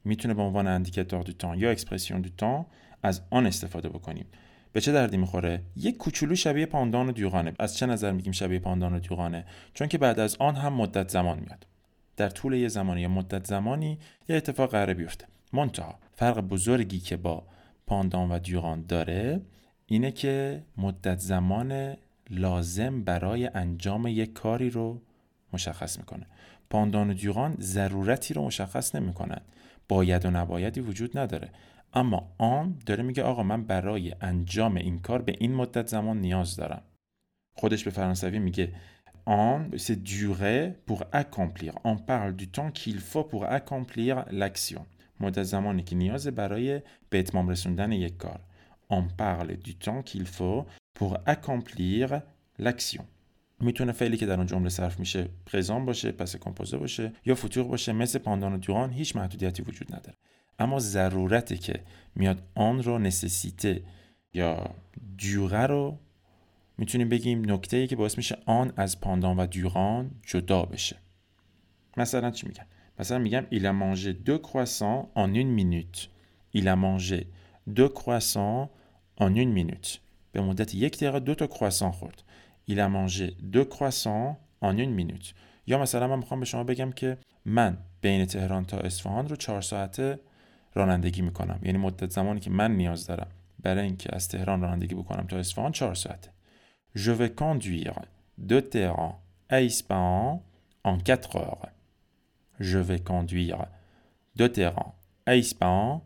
می‌تونه 0.05 0.35
به 0.35 0.43
عنوان 0.43 0.67
indicateur 0.67 1.23
de 1.23 1.55
یا 1.55 1.71
expression 1.71 2.21
de 2.21 2.67
از 3.03 3.23
en 3.31 3.47
استفاده 3.47 3.89
بکنیم. 3.89 4.27
به 4.73 4.81
چه 4.81 4.93
دردی 4.93 5.17
می‌خوره؟ 5.17 5.61
یک 5.77 5.97
کوچولو 5.97 6.35
شبیه 6.35 6.67
pendant 6.67 7.09
و 7.09 7.13
durant 7.13 7.43
ه. 7.43 7.53
از 7.59 7.77
چه 7.77 7.87
نظر 7.87 8.13
میگیم 8.13 8.33
شبیه 8.33 8.59
pendant 8.59 8.95
و 8.95 8.99
durant 8.99 9.33
ه؟ 9.33 9.45
چون 9.75 9.89
که 9.89 9.99
بعد 9.99 10.21
از 10.21 10.37
en 10.37 10.55
هم 10.55 10.73
مدت 10.73 11.09
زمان 11.09 11.39
میاد. 11.39 11.67
در 12.17 12.29
طول 12.29 12.53
یه 12.53 12.69
زمانی 12.69 13.01
یا 13.01 13.09
مدت 13.09 13.47
زمانی 13.47 13.99
یه 14.29 14.37
اتفاق 14.37 14.71
قراره 14.71 14.95
بیفته. 14.95 15.27
منتها 15.53 15.99
فرق 16.15 16.41
بزرگی 16.41 16.99
که 16.99 17.17
با 17.17 17.43
pendant 17.87 18.31
و 18.31 18.39
durant 18.39 18.85
داره 18.89 19.41
اینه 19.87 20.11
که 20.11 20.63
مدت 20.77 21.19
زمان 21.19 21.97
لازم 22.31 23.03
برای 23.03 23.47
انجام 23.47 24.07
یک 24.07 24.33
کاری 24.33 24.71
رو 24.71 25.01
مشخص 25.53 25.99
می‌کنه. 25.99 26.27
پاندان 26.71 27.11
و 27.11 27.15
دیوران 27.15 27.57
ضرورتی 27.61 28.35
رو 28.35 28.45
مشخص 28.45 28.95
نمی‌کنن. 28.95 29.41
باید 29.89 30.27
و 30.27 30.31
نبایدی 30.31 30.81
وجود 30.81 31.19
نداره. 31.19 31.49
اما 31.93 32.35
آن 32.39 32.79
داره 32.87 33.03
میگه 33.03 33.23
آقا 33.23 33.43
من 33.43 33.65
برای 33.65 34.15
انجام 34.21 34.77
این 34.77 34.99
کار 34.99 35.23
به 35.23 35.35
این 35.39 35.55
مدت 35.55 35.87
زمان 35.87 36.21
نیاز 36.21 36.57
دارم 36.57 36.83
خودش 37.55 37.85
به 37.85 37.91
فرانسوی 37.91 38.39
میگه 38.39 38.75
en, 39.27 39.71
c'est 39.77 40.03
durer 40.03 40.75
pour 40.87 41.05
accomplir. 41.13 41.75
On 41.85 41.97
parle 41.97 42.35
du 42.35 42.49
temps 42.49 42.71
qu'il 42.71 43.01
faut 43.01 43.25
pour 43.25 43.45
accomplir 43.45 44.25
l'action. 44.31 44.87
مدت 45.21 45.43
زمانی 45.43 45.83
که 45.83 45.97
نیاز 45.97 46.27
برای 46.27 46.83
به 47.11 47.19
اتمام 47.19 47.49
رسوندن 47.49 47.93
یک 47.93 48.17
کار. 48.17 48.41
On 48.91 49.03
parle 49.19 49.57
du 49.57 49.75
temps 49.75 50.03
qu'il 50.03 50.27
faut 50.27 50.67
pour 50.99 51.19
accomplir 51.27 52.21
l'action. 52.59 53.05
می‌تونه 53.61 53.93
فعلی 53.93 54.17
که 54.17 54.27
در 54.27 54.37
اون 54.37 54.47
جمله 54.47 54.69
صرف 54.69 55.01
میشه 55.01 55.29
پرزان 55.47 55.85
باشه 55.85 56.13
پس 56.13 56.37
کمپوزه 56.37 56.77
باشه 56.77 57.13
یا 57.25 57.35
فوتور 57.35 57.65
باشه 57.65 57.93
مثل 57.93 58.19
پاندان 58.19 58.53
و 58.53 58.59
دوران 58.59 58.91
هیچ 58.91 59.17
محدودیتی 59.17 59.63
وجود 59.63 59.95
نداره 59.95 60.17
اما 60.59 60.79
ضرورتی 60.79 61.59
که 61.59 61.81
میاد 62.15 62.43
آن 62.55 62.83
رو 62.83 62.99
نسسیته 62.99 63.83
یا 64.35 64.75
دیوره 65.17 65.67
رو 65.67 65.99
می‌تونیم 66.79 67.09
بگیم 67.09 67.53
نکته 67.53 67.77
ای 67.77 67.87
که 67.87 67.97
باعث 67.97 68.17
میشه 68.17 68.39
آن 68.47 68.73
از 68.77 69.01
پاندان 69.01 69.37
و 69.37 69.47
دیوران 69.47 70.11
جدا 70.27 70.63
بشه. 70.63 70.97
مثلا 71.97 72.31
چی 72.31 72.47
میگم 72.47 72.67
مثلا 72.99 73.19
میگم 73.19 73.47
il 73.51 73.63
a 73.67 73.73
mangé 73.73 74.13
deux 74.29 74.39
croissants 74.39 75.09
en 75.15 75.35
une 75.35 75.53
minute 75.61 76.09
il 76.55 76.69
a 76.69 76.77
mangé 76.77 77.27
deux 77.77 77.89
croissants 77.89 78.69
en 79.21 79.35
une 79.35 79.53
minute 79.53 79.99
به 80.33 80.41
مدت 80.41 80.75
یک 80.75 80.99
دقیقه 80.99 81.21
دو 81.21 81.35
تا 81.35 81.47
کرواسان 81.47 81.93
خورد. 81.93 82.23
Il 82.71 82.75
a 82.75 82.89
mangé 82.89 83.27
deux 83.53 83.65
croissants 83.65 84.37
en 84.63 84.79
une 84.79 85.19
یا 85.67 85.79
مثلا 85.79 86.09
من 86.09 86.19
می‌خوام 86.19 86.41
به 86.41 86.47
شما 86.47 86.65
بگم 86.65 86.93
که 86.93 87.19
من 87.45 87.79
بین 88.01 88.25
تهران 88.25 88.65
تا 88.65 88.79
اصفهان 88.79 89.29
رو 89.29 89.37
چهار 89.37 89.61
ساعته 89.61 90.19
رانندگی 90.75 91.23
می‌کنم 91.23 91.61
یعنی 91.63 91.79
مدت 91.79 92.11
زمانی 92.11 92.41
که 92.41 92.51
من 92.51 92.77
نیاز 92.77 93.07
دارم 93.07 93.29
برای 93.63 93.85
اینکه 93.85 94.09
از 94.13 94.29
تهران 94.29 94.61
رانندگی 94.61 94.95
بکنم 94.95 95.27
تا 95.27 95.39
اصفهان 95.39 95.73
چهار 95.73 95.95
ساعته 95.95 96.31
Je 96.95 97.11
vais 97.11 97.31
conduire 97.31 97.99
de 98.39 98.61
Téhéran 98.61 99.23
à 99.49 99.63
Ispahan 99.63 100.43
en 100.85 100.99
4 100.99 101.37
heures. 101.37 101.69
Je 102.61 102.79
vais 102.79 103.01
conduire 103.01 103.67
de 104.37 104.47
Téhéran 104.47 104.95
à 105.27 105.37
Ispahan 105.37 106.03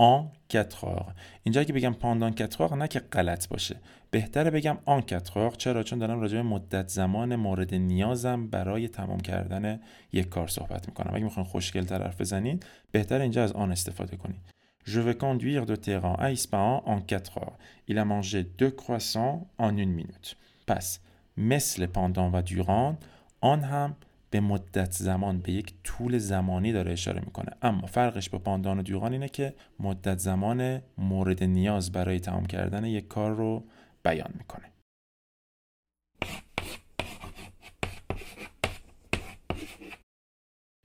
en 0.00 0.30
4 0.48 0.64
heures. 0.64 1.12
اینجا 1.42 1.64
که 1.64 1.72
بگم 1.72 1.92
پاندان 1.92 2.32
4 2.32 2.48
heures 2.48 2.72
نه 2.72 2.88
که 2.88 3.00
غلط 3.00 3.48
باشه. 3.48 3.76
بهتره 4.10 4.50
بگم 4.50 4.78
آن 4.84 5.02
4 5.02 5.20
heures 5.20 5.56
چرا 5.56 5.82
چون 5.82 5.98
دارم 5.98 6.20
راجع 6.20 6.36
به 6.36 6.42
مدت 6.42 6.88
زمان 6.88 7.36
مورد 7.36 7.74
نیازم 7.74 8.46
برای 8.46 8.88
تمام 8.88 9.20
کردن 9.20 9.80
یک 10.12 10.28
کار 10.28 10.48
صحبت 10.48 10.88
می‌کنم. 10.88 11.14
اگه 11.14 11.24
می‌خواین 11.24 11.48
خوشگل 11.48 11.84
طرف 11.84 12.20
بزنین 12.20 12.60
بهتر 12.90 13.20
اینجا 13.20 13.44
از 13.44 13.52
آن 13.52 13.72
استفاده 13.72 14.16
کنید. 14.16 14.40
Je 14.86 15.00
vais 15.06 15.16
conduire 15.24 15.64
de 15.66 15.76
Téhéran 15.84 16.16
à 16.24 16.26
Ispahan 16.36 16.82
en 16.86 17.00
4 17.00 17.38
heures. 17.38 17.56
Il 17.88 17.98
a 17.98 18.04
mangé 18.04 18.42
deux 18.60 18.74
croissants 18.80 19.46
en 19.58 19.76
une 19.76 19.94
minute. 20.02 20.34
پس 20.66 20.98
مثل 21.36 21.86
پاندان 21.86 22.32
و 22.32 22.42
دیوران 22.42 22.98
آن 23.40 23.60
هم 23.60 23.96
به 24.30 24.40
مدت 24.40 24.92
زمان 24.92 25.40
به 25.40 25.52
یک 25.52 25.74
طول 25.84 26.18
زمانی 26.18 26.72
داره 26.72 26.92
اشاره 26.92 27.20
می‌کنه. 27.20 27.52
اما 27.62 27.86
فرقش 27.86 28.30
با 28.30 28.38
پاندان 28.38 28.78
و 28.78 28.82
دیوران 28.82 29.12
اینه 29.12 29.28
که 29.28 29.54
مدت 29.78 30.18
زمان 30.18 30.82
مورد 30.98 31.44
نیاز 31.44 31.92
برای 31.92 32.20
تمام 32.20 32.46
کردن 32.46 32.84
یک 32.84 33.08
کار 33.08 33.34
رو 33.34 33.64
بیان 34.02 34.30
می‌کنه. 34.38 34.64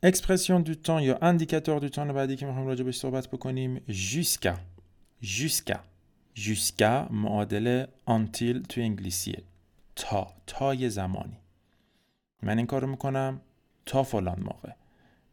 اکسپرسیون 0.04 0.62
دو 0.62 0.76
تان 0.76 1.04
یا 1.04 1.18
اندیکاتور 1.22 1.80
دو 1.80 1.90
تان 1.90 2.14
بعدی 2.14 2.36
که 2.36 2.46
می‌خوایم 2.46 2.68
راجع 2.68 2.84
بهش 2.84 2.98
صحبت 2.98 3.28
بکنیم 3.28 3.78
jusqu'à 3.78 4.54
jusqu'à 5.24 5.78
jusqu'à 6.36 7.12
معادل 7.12 7.86
until 8.10 8.68
تو 8.70 8.82
انگلیسیه. 8.82 9.44
تا 9.96 10.28
تا 10.48 10.74
یه 10.74 10.90
زمانی. 10.90 11.45
من 12.42 12.58
این 12.58 12.68
کار 12.68 12.82
رو 12.82 12.88
می‌کنم 12.88 13.42
تا 13.86 14.04
فلان 14.04 14.40
موقع. 14.40 14.72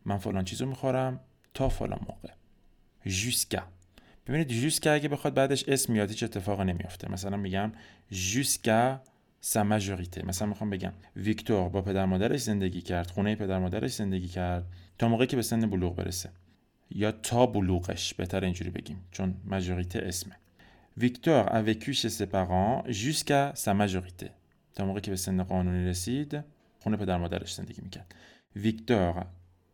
من 0.04 0.16
فلان 0.16 0.44
چیز 0.44 0.62
رو 0.62 0.68
می‌خورم 0.68 1.20
تا 1.54 1.68
فلان 1.68 2.00
موقع. 2.08 2.28
Jusqu'à. 3.06 3.62
ببینید 4.26 4.70
jusqu'à 4.70 4.86
اگه 4.86 5.08
بخواد 5.08 5.34
بعدش 5.34 5.68
اسم 5.68 5.92
میاد 5.92 6.08
هیچ 6.08 6.22
اتفاق 6.22 6.60
نمیافته. 6.60 7.12
مثلا 7.12 7.36
میگم 7.36 7.72
jusqu'à 8.12 8.98
sa 9.44 9.64
majorité. 9.64 10.24
مثلا 10.24 10.48
می‌خوام 10.48 10.70
بگم 10.70 10.92
ویکتور 11.16 11.68
با 11.68 11.82
پدر 11.82 12.04
مادرش 12.04 12.40
زندگی 12.40 12.80
کرد 12.80 13.10
خونه 13.10 13.36
پدر 13.36 13.58
مادرش 13.58 13.94
زندگی 13.94 14.28
کرد 14.28 14.66
تا 14.98 15.08
موقعی 15.08 15.26
که 15.26 15.36
به 15.36 15.42
سن 15.42 15.70
بلوغ 15.70 15.96
برسه. 15.96 16.30
یا 16.90 17.12
تا 17.12 17.46
بلوغش 17.46 18.14
بهتر 18.14 18.44
اینجوری 18.44 18.70
بگیم 18.70 19.04
چون 19.10 19.34
ماجوریته 19.44 19.98
اسمه. 19.98 20.36
ویکتور 20.96 21.46
a 21.46 21.62
vécu 21.68 21.92
chez 21.92 22.10
ses 22.18 22.26
parents 22.26 22.92
jusqu'à 22.92 23.54
sa 23.54 23.72
تا 24.74 24.84
موقعی 24.84 25.00
که 25.00 25.10
به 25.10 25.16
سن 25.16 25.42
قانونی 25.42 25.88
رسید 25.88 26.44
خونه 26.82 26.96
پدر 26.96 27.16
مادرش 27.16 27.54
زندگی 27.54 27.82
می‌کرد. 27.82 28.14
ویکتور 28.56 29.26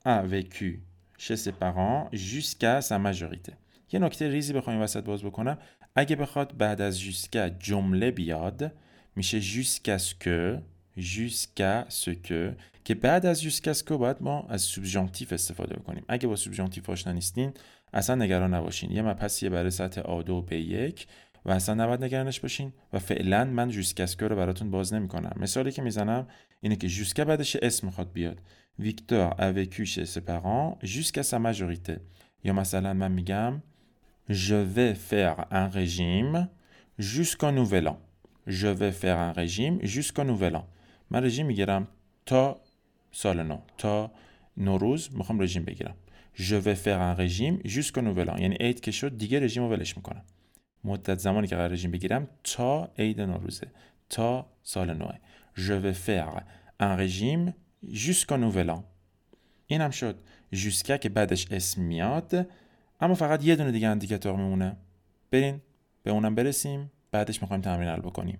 a 0.06 0.22
vécu 0.32 0.80
chez 1.18 1.36
ses 1.36 1.52
parents 1.52 2.08
jusqu'à 2.12 2.80
sa 2.80 2.98
majorité. 2.98 3.52
یه 3.92 4.00
نکته 4.00 4.28
ریزی 4.28 4.52
بخوایم 4.52 4.80
وسط 4.80 5.04
باز 5.04 5.22
بکنم. 5.22 5.58
اگه 5.96 6.16
بخواد 6.16 6.56
بعد 6.56 6.80
از 6.80 7.00
jusqu'à 7.00 7.50
جمله 7.60 8.10
بیاد 8.10 8.72
میشه 9.16 9.40
que 9.40 10.58
jusqu'à 10.98 11.88
ce 11.88 12.10
que 12.10 12.54
که 12.84 12.94
بعد 12.94 13.26
از 13.26 13.42
ce 13.42 13.84
que 13.84 13.92
باید 13.92 14.16
ما 14.20 14.46
از 14.48 14.62
سوبژانتیف 14.62 15.32
استفاده 15.32 15.76
بکنیم. 15.76 16.04
اگه 16.08 16.28
با 16.28 16.36
سوبژانتیف 16.36 16.90
آشنا 16.90 17.12
نیستین 17.12 17.52
اصلا 17.92 18.24
نگران 18.24 18.54
نباشین. 18.54 18.90
یه 18.90 19.02
مپسیه 19.02 19.50
برای 19.50 19.70
سطح 19.70 20.02
A2 20.02 20.30
و 20.30 20.46
B1 20.50 21.00
و 21.48 21.50
اصلا 21.50 21.74
نباید 21.74 22.04
نگرانش 22.04 22.40
باشین 22.40 22.72
و 22.92 22.98
فعلا 22.98 23.44
من 23.44 23.68
جوسکسکو 23.68 24.28
رو 24.28 24.36
براتون 24.36 24.70
باز 24.70 24.94
نمی‌کنم. 24.94 25.32
مثالی 25.36 25.72
که 25.72 25.82
می‌زنم 25.82 26.26
اینه 26.60 26.76
که 26.76 26.88
جوسکا 26.88 27.24
بعدش 27.24 27.56
اسم 27.56 27.86
می‌خواد 27.86 28.12
بیاد. 28.12 28.40
ویکتور 28.78 29.52
vécu 29.52 29.84
chez 29.84 30.06
ses 30.14 30.22
parents 30.30 30.86
jusqu'à 30.86 31.22
sa 31.22 31.38
یا 32.44 32.52
مثلا 32.52 32.94
من 32.94 33.12
میگم 33.12 33.62
je 34.30 34.58
vais 34.74 34.94
faire 35.10 35.46
un 35.50 35.68
régime 35.68 36.48
jusqu'au 36.98 37.50
nouvel 37.50 37.88
an. 37.88 37.96
Je 38.46 38.68
vais 38.80 38.92
faire 39.02 39.18
un 39.18 39.32
régime 39.32 39.86
jusqu'au 39.86 40.24
nouvel 40.24 40.54
an. 40.56 40.64
من 41.10 41.24
رژیم 41.24 41.46
می‌گیرم 41.46 41.88
تا 42.26 42.60
سال 43.12 43.42
نو 43.42 43.58
تا 43.78 44.10
نوروز 44.56 45.16
می‌خوام 45.16 45.40
رژیم 45.40 45.64
بگیرم. 45.64 45.94
Je 46.34 46.60
vais 46.64 46.76
faire 46.84 47.00
un 47.00 47.14
régime 47.14 47.68
jusqu'au 47.68 48.02
nouvel 48.02 48.28
an. 48.36 48.40
یعنی 48.40 48.56
عید 48.60 48.80
که 48.80 48.90
شد 48.90 49.18
دیگه 49.18 49.40
رژیم 49.40 49.62
رو 49.62 49.68
ولش 49.68 49.96
می‌کنم. 49.96 50.24
مدت 50.84 51.18
زمانی 51.18 51.46
که 51.46 51.56
قرار 51.56 51.68
رژیم 51.70 51.90
بگیرم 51.90 52.28
تا 52.44 52.90
عید 52.98 53.20
نوروزه 53.20 53.66
تا 54.08 54.46
سال 54.62 54.94
نوه 54.94 55.18
je 55.58 55.72
vais 55.72 55.94
faire 55.94 56.40
un 56.78 56.94
régime 56.94 57.52
jusqu'au 57.82 58.36
nouvel 58.36 58.70
an. 58.70 58.84
این 59.66 59.80
هم 59.80 59.90
شد. 59.90 60.20
Jusqu'à 60.54 60.98
که 60.98 61.08
بعدش 61.08 61.52
اسم 61.52 61.82
میاد. 61.82 62.50
اما 63.00 63.14
فقط 63.14 63.44
یه 63.44 63.56
دونه 63.56 63.72
دیگه 63.72 63.88
اندیکاتور 63.88 64.36
میمونه. 64.36 64.76
برین 65.30 65.60
به 66.02 66.10
اونم 66.10 66.34
برسیم. 66.34 66.92
بعدش 67.10 67.42
می‌خوایم 67.42 67.62
تمرین 67.62 67.88
حل 67.88 68.00
بکنیم. 68.00 68.38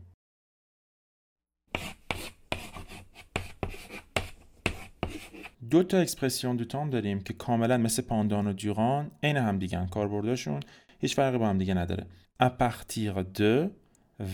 دو 5.70 5.82
تا 5.82 5.98
اکسپرسیون 5.98 6.56
دو 6.56 6.64
تام 6.64 6.90
داریم 6.90 7.20
که 7.20 7.32
کاملا 7.32 7.78
مثل 7.78 8.02
پاندان 8.02 8.46
و 8.46 8.52
دیوران 8.52 9.10
عین 9.22 9.36
هم 9.36 9.58
دیگن 9.58 9.86
کاربرداشون 9.86 10.60
هیچ 10.98 11.16
فرقی 11.16 11.38
با 11.38 11.48
هم 11.48 11.58
دیگه 11.58 11.74
نداره. 11.74 12.06
À 12.38 12.50
partir 12.50 13.24
de 13.38 13.70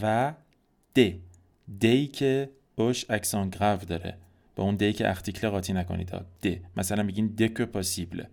و 0.03 0.35
د 0.97 0.99
دی 1.79 2.07
که 2.07 2.51
اوش 2.77 3.11
اکسان 3.11 3.51
گراو 3.51 3.79
داره 3.79 4.17
با 4.57 4.65
اون 4.65 4.77
دی 4.77 4.93
که 4.93 5.11
اختیکل 5.11 5.49
قاطی 5.49 5.73
نکنید 5.73 6.11
د 6.43 6.47
مثلا 6.77 7.03
میگین 7.03 7.27
دک 7.27 7.61
پاسیبل 7.61 8.25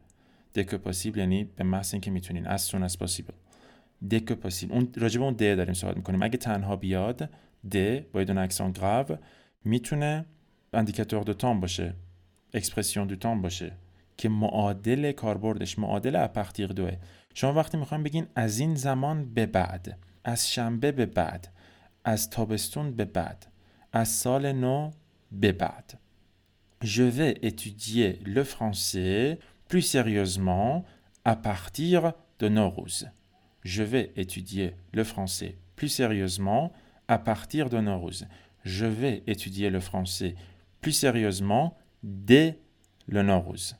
دک 0.55 0.75
پاسیبل 0.75 1.19
یعنی 1.19 1.43
به 1.43 1.63
محض 1.63 1.93
اینکه 1.93 2.11
می‌تونین 2.11 2.47
از 2.47 2.61
سون 2.61 2.83
از 2.83 2.99
پاسیبل 2.99 3.33
دک 4.11 4.31
پاسیبل 4.31 4.73
اون 4.73 4.93
راجب 4.97 5.21
اون 5.21 5.33
د 5.33 5.55
داریم 5.55 5.73
صحبت 5.73 5.97
می‌کنیم 5.97 6.23
اگه 6.23 6.37
تنها 6.37 6.75
بیاد 6.75 7.29
د 7.71 7.99
با 8.11 8.21
اون 8.21 8.37
اکسان 8.37 8.71
گراو 8.71 9.17
می‌تونه 9.65 10.25
اندیکاتور 10.73 11.23
دو 11.23 11.33
تام 11.33 11.59
باشه 11.59 11.93
اکسپرسیون 12.53 13.07
دو 13.07 13.15
تام 13.15 13.41
باشه 13.41 13.71
که 14.17 14.29
معادل 14.29 15.11
کاربردش 15.11 15.79
معادل 15.79 16.15
اپختیر 16.15 16.67
دوه 16.67 16.97
شما 17.34 17.52
وقتی 17.52 17.76
میخوایم 17.76 18.02
بگین 18.02 18.26
از 18.34 18.58
این 18.58 18.74
زمان 18.74 19.34
به 19.34 19.46
بعد 19.46 19.98
از 20.24 20.50
شنبه 20.50 20.92
به 20.92 21.06
بعد 21.06 21.48
از 22.04 22.30
تابستون 22.30 22.96
به 22.96 23.04
بعد 23.04 23.46
از 23.92 24.08
سال 24.08 24.52
نو 24.52 24.90
به 25.32 25.52
بعد 25.52 25.98
Je 26.82 27.02
vais 27.02 27.38
étudier 27.42 28.20
le 28.24 28.44
français 28.44 29.38
plus 29.68 29.82
sérieusement 29.82 30.84
à 31.24 31.34
partir 31.34 32.12
de 32.38 32.48
Nowruz. 32.48 33.06
Je 33.64 33.82
vais 33.82 34.12
étudier 34.16 34.76
le 34.92 35.02
français 35.02 35.56
plus 35.74 35.88
sérieusement 35.88 36.72
à 37.08 37.18
partir 37.18 37.70
de 37.70 37.78
Nowruz. 37.80 38.26
Je 38.62 38.84
vais 38.84 39.22
étudier 39.26 39.70
le 39.70 39.80
français 39.80 40.34
plus 40.82 40.92
sérieusement 40.92 41.76
dès 42.02 42.58
le 43.08 43.22
Nowruz. 43.22 43.76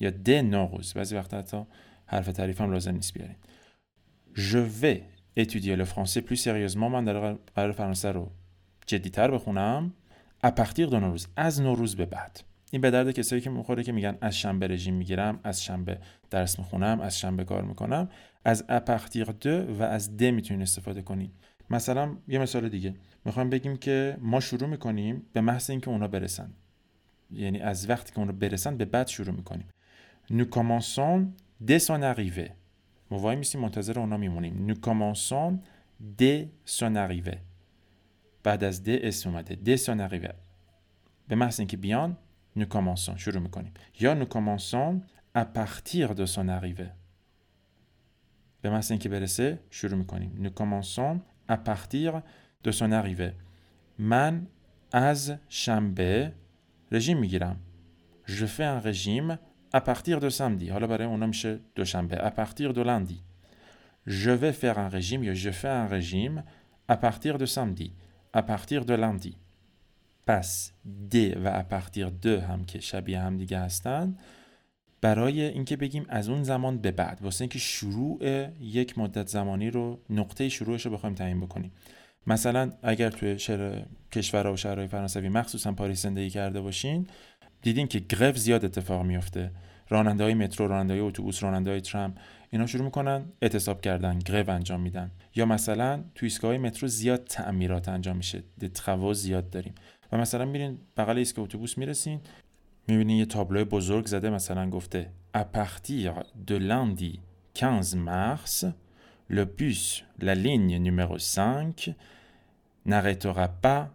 یا 0.00 0.10
ده 0.10 0.42
نوروز 0.42 0.92
بعضی 0.92 1.16
وقتا 1.16 1.38
حتی 1.38 1.62
حرف 2.05 2.27
تعریف 2.27 2.61
هم 2.61 2.71
لازم 2.71 2.91
نیست 2.91 3.13
بیارین. 3.13 3.35
Je 4.35 4.81
vais 4.81 5.01
étudier 5.43 5.75
le 5.75 5.85
français 5.85 6.21
plus 6.27 6.39
sérieusement. 6.45 6.75
من 6.75 7.03
در 7.03 7.33
قرار 7.33 7.71
فرانسه 7.71 8.11
رو 8.11 8.31
جدیتر 8.85 9.31
بخونم. 9.31 9.93
À 10.45 10.47
partir 10.47 10.89
de 10.89 10.93
نوروز 10.93 11.27
از 11.35 11.61
نوروز 11.61 11.95
به 11.95 12.05
بعد. 12.05 12.43
این 12.71 12.81
به 12.81 12.91
درد 12.91 13.11
کسایی 13.11 13.41
که 13.41 13.49
می‌خوره 13.49 13.83
که 13.83 13.91
میگن 13.91 14.17
از 14.21 14.37
شنبه 14.37 14.67
رژیم 14.67 14.93
می‌گیرم 14.93 15.39
از 15.43 15.63
شنبه 15.63 15.99
درس 16.29 16.59
می‌خونم 16.59 17.01
از 17.01 17.19
شنبه 17.19 17.43
کار 17.43 17.63
می‌کنم. 17.63 18.09
از 18.45 18.65
اپختیر 18.69 19.25
دو 19.25 19.75
و 19.79 19.83
از 19.83 20.17
ده 20.17 20.31
می‌تونین 20.31 20.61
استفاده 20.61 21.01
کنید 21.01 21.31
مثلا 21.69 22.17
یه 22.27 22.39
مثال 22.39 22.69
دیگه. 22.69 22.95
می‌خوایم 23.25 23.49
بگیم 23.49 23.77
که 23.77 24.17
ما 24.21 24.39
شروع 24.39 24.69
می‌کنیم 24.69 25.23
به 25.33 25.41
محض 25.41 25.69
اینکه 25.69 25.89
اونا 25.89 26.07
برسن. 26.07 26.53
یعنی 27.31 27.59
از 27.59 27.89
وقتی 27.89 28.13
که 28.13 28.19
اونا 28.19 28.31
برسن 28.31 28.77
به 28.77 28.85
بعد 28.85 29.07
شروع 29.07 29.35
می‌کنیم. 29.35 29.67
Nous 30.31 30.45
commençons 30.55 31.21
dès 31.60 31.78
son 31.78 32.02
arrivée 32.02 32.50
ما 33.10 33.18
وای 33.18 33.36
میسیم 33.36 33.60
منتظر 33.60 33.98
اونا 33.98 34.16
میمونیم 34.16 34.66
nous 34.66 34.80
commençons 34.80 35.58
dès 36.18 36.48
son 36.64 36.94
arrivée 36.96 37.38
بعد 38.42 38.64
از 38.64 38.82
ده 38.82 39.00
اسم 39.02 39.30
اومده 39.30 39.58
dès 39.64 39.76
son 39.76 39.98
arrivée 39.98 40.34
به 41.28 41.36
محض 41.36 41.60
اینکه 41.60 41.76
بیان 41.76 42.16
nous 42.58 42.66
commençons 42.66 43.16
شروع 43.16 43.42
میکنیم 43.42 43.72
یا 44.00 44.14
nous 44.14 44.28
commençons 44.28 45.00
à 45.34 45.44
partir 45.44 46.14
de 46.14 46.26
son 46.26 46.48
arrivée 46.48 46.90
به 48.62 48.70
محض 48.70 48.90
اینکه 48.90 49.08
برسه 49.08 49.58
شروع 49.70 49.98
میکنیم 49.98 50.32
nous 50.44 50.60
commençons 50.60 51.20
à 51.48 51.56
partir 51.56 52.22
de 52.64 52.70
son 52.70 52.92
arrivée 52.92 53.32
من 53.98 54.46
از 54.92 55.32
شنبه 55.48 56.32
رژیم 56.92 57.18
میگیرم 57.18 57.56
je 58.26 58.46
fais 58.46 58.64
un 58.64 58.78
régime 58.78 59.30
à 59.32 59.38
partir 59.79 60.19
de 60.19 60.29
samedi. 60.29 60.69
حالا 60.69 60.87
برای 60.87 61.07
اونا 61.07 61.25
میشه 61.25 61.59
دوشنبه 61.75 62.17
à 62.17 62.31
partir 62.31 62.73
de 62.73 62.81
lundi 62.81 63.23
je 64.07 64.31
vais 64.31 64.53
faire 64.53 64.77
un 64.79 64.89
régime 64.89 65.33
je 65.33 65.51
fais 65.51 65.67
un 65.67 65.87
régime 65.87 66.43
à 66.87 66.97
partir 66.97 67.37
de 67.37 67.45
samedi. 67.45 67.93
À 68.33 68.41
partir 68.41 68.85
de 68.85 68.93
lundi 68.93 69.35
پس 70.27 70.71
د 71.11 71.15
و 71.15 71.61
à 71.61 71.63
partir 71.63 72.25
de 72.25 72.27
هم 72.27 72.65
که 72.65 72.79
شبیه 72.79 73.19
هم 73.19 73.37
دیگه 73.37 73.59
هستن 73.59 74.17
برای 75.01 75.41
اینکه 75.41 75.77
بگیم 75.77 76.05
از 76.09 76.29
اون 76.29 76.43
زمان 76.43 76.77
به 76.77 76.91
بعد 76.91 77.21
واسه 77.21 77.41
اینکه 77.41 77.59
شروع 77.59 78.19
یک 78.61 78.97
مدت 78.97 79.27
زمانی 79.27 79.69
رو 79.69 79.99
نقطه 80.09 80.49
شروعش 80.49 80.85
رو 80.85 80.91
بخوایم 80.91 81.15
تعیین 81.15 81.39
بکنیم. 81.39 81.71
مثلا 82.27 82.71
اگر 82.83 83.09
توی 83.09 83.39
شهر 83.39 83.85
کشورها 84.11 84.53
و 84.53 84.57
شهرهای 84.57 84.87
فرانسوی 84.87 85.29
مخصوصا 85.29 85.71
پاریس 85.71 86.01
زندگی 86.01 86.29
کرده 86.29 86.61
باشین 86.61 87.07
دیدین 87.65 87.87
که 87.87 87.99
گرف 87.99 88.37
زیاد 88.37 88.65
اتفاق 88.65 89.05
میفته 89.05 89.51
راننده 89.89 90.23
های 90.23 90.33
مترو 90.33 90.67
راننده 90.67 90.93
های 90.93 91.01
اتوبوس 91.01 91.43
راننده 91.43 91.71
های 91.71 91.81
ترام 91.81 92.15
اینا 92.49 92.65
شروع 92.65 92.85
می‌کنن 92.85 93.25
اعتصاب 93.41 93.81
کردن 93.81 94.19
گرف 94.19 94.49
انجام 94.49 94.81
میدن. 94.81 95.11
یا 95.35 95.45
مثلا 95.45 96.03
تو 96.15 96.25
ایستگاه 96.25 96.57
مترو 96.57 96.87
زیاد 96.87 97.23
تعمیرات 97.23 97.89
انجام 97.89 98.17
میشه. 98.17 98.43
تقوا 98.73 99.13
زیاد 99.13 99.49
داریم. 99.49 99.75
و 100.11 100.17
مثلا 100.17 100.45
میرین 100.45 100.77
بغل 100.97 101.17
ایستگاه 101.17 101.45
اتوبوس 101.45 101.77
می‌رسین 101.77 102.19
می‌بینین 102.87 103.17
یه 103.17 103.25
تابلو 103.25 103.65
بزرگ 103.65 104.05
زده 104.05 104.29
مثلا 104.29 104.69
گفته 104.69 105.09
partir 105.53 106.13
de 106.47 106.57
lundi 106.59 107.19
15 107.53 107.95
mars 107.95 108.65
le 109.29 109.45
bus 109.57 110.03
la 110.19 110.35
ligne 110.35 110.77
numéro 110.79 111.17
5 111.17 111.95
n'arrêtera 112.85 113.47
pas 113.63 113.89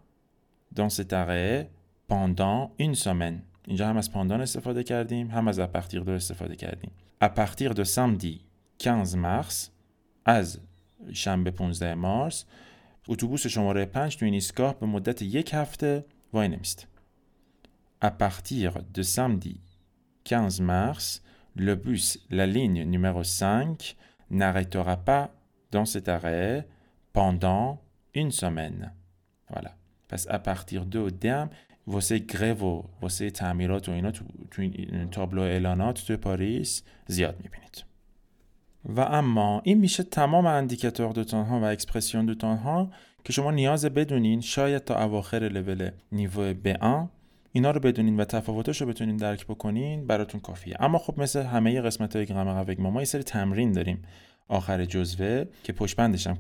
dans 0.73 0.89
cet 0.89 1.13
arrêt 1.13 1.71
une 2.79 2.97
semaine 2.97 3.41
اینجا 3.67 3.89
هم 3.89 3.97
از 3.97 4.13
پاندان 4.13 4.41
استفاده 4.41 4.83
کردیم 4.83 5.31
هم 5.31 5.49
از 5.49 5.59
اپختیر 5.59 6.01
دو 6.01 6.13
استفاده 6.13 6.57
کردیم 6.57 6.91
اپختیر 7.21 7.73
دو 7.73 7.85
سمدی 7.85 8.41
15 8.85 9.17
مارس 9.19 9.71
از 10.25 10.59
شنبه 11.13 11.51
15 11.51 11.95
مارس 11.95 12.45
اتوبوس 13.09 13.47
شماره 13.47 13.85
5 13.85 14.17
تو 14.17 14.25
این 14.25 14.35
ایستگاه 14.35 14.79
به 14.81 14.87
مدت 14.87 15.23
یک 15.23 15.55
هفته 15.55 16.05
وای 16.33 16.49
نمیست 16.49 16.87
À 18.03 18.11
partir 18.11 18.79
de 18.95 19.03
samedi 19.03 19.61
15 20.25 20.61
mars, 20.61 21.23
le 21.55 21.75
bus, 21.75 22.19
la 22.31 22.47
ligne 22.47 22.85
numéro 22.85 23.23
5, 23.23 23.97
n'arrêtera 24.31 24.97
pas 24.97 25.29
dans 25.71 25.85
cet 25.85 26.09
arrêt 26.09 26.67
pendant 27.13 27.79
une 28.15 28.31
semaine. 28.31 28.93
Voilà. 29.51 29.77
پس 30.09 30.29
à 30.29 30.39
partir 30.39 30.87
de 30.87 31.11
هم 31.11 31.51
واسه 31.87 32.19
grève 32.19 32.67
و 32.67 32.83
واسه 33.03 33.31
تعمیرات 33.31 33.89
و 33.89 33.93
اینا 33.93 34.11
تو, 34.11 34.25
تو 34.51 34.63
این 34.63 35.09
تابلو 35.11 35.43
اعلانات 35.43 36.07
توی 36.07 36.17
پاریس 36.17 36.83
زیاد 37.07 37.37
می‌بینید. 37.43 37.85
و 38.85 39.01
اما 39.01 39.61
این 39.65 39.79
میشه 39.79 40.03
تمام 40.03 40.47
indicateur 40.47 41.13
de 41.13 41.23
temps 41.23 41.47
ها 41.47 41.61
و 41.61 41.65
expression 41.65 42.27
de 42.27 42.36
temps 42.36 42.57
ها 42.57 42.91
که 43.25 43.33
شما 43.33 43.51
نیاز 43.51 43.85
بدونین 43.85 44.41
شاید 44.41 44.85
تا 44.85 45.05
اواخر 45.05 45.39
level 45.39 45.91
niveau 46.13 46.55
B1 46.55 47.09
اینا 47.53 47.71
رو 47.71 47.81
بدونین 47.81 48.21
و 48.21 48.25
تفاوتش 48.25 48.81
رو 48.81 48.87
بتونین 48.87 49.17
درک 49.17 49.47
بکنین 49.47 50.07
براتون 50.07 50.41
کافیه. 50.41 50.77
اما 50.81 50.99
خب 50.99 51.21
مثل 51.21 51.43
همه 51.43 51.81
قسمت 51.81 52.17
های 52.17 52.25
غم 52.25 52.63
قوگ 52.63 52.81
ما 52.81 52.91
ما 52.91 53.01
یه 53.01 53.05
سری 53.05 53.23
تمرین 53.23 53.73
داریم 53.73 54.03
آخر 54.49 54.85
جزوه 54.85 55.45
که 55.65 55.73
پشت 55.73 55.97
بندش 55.97 56.27
هم 56.27 56.39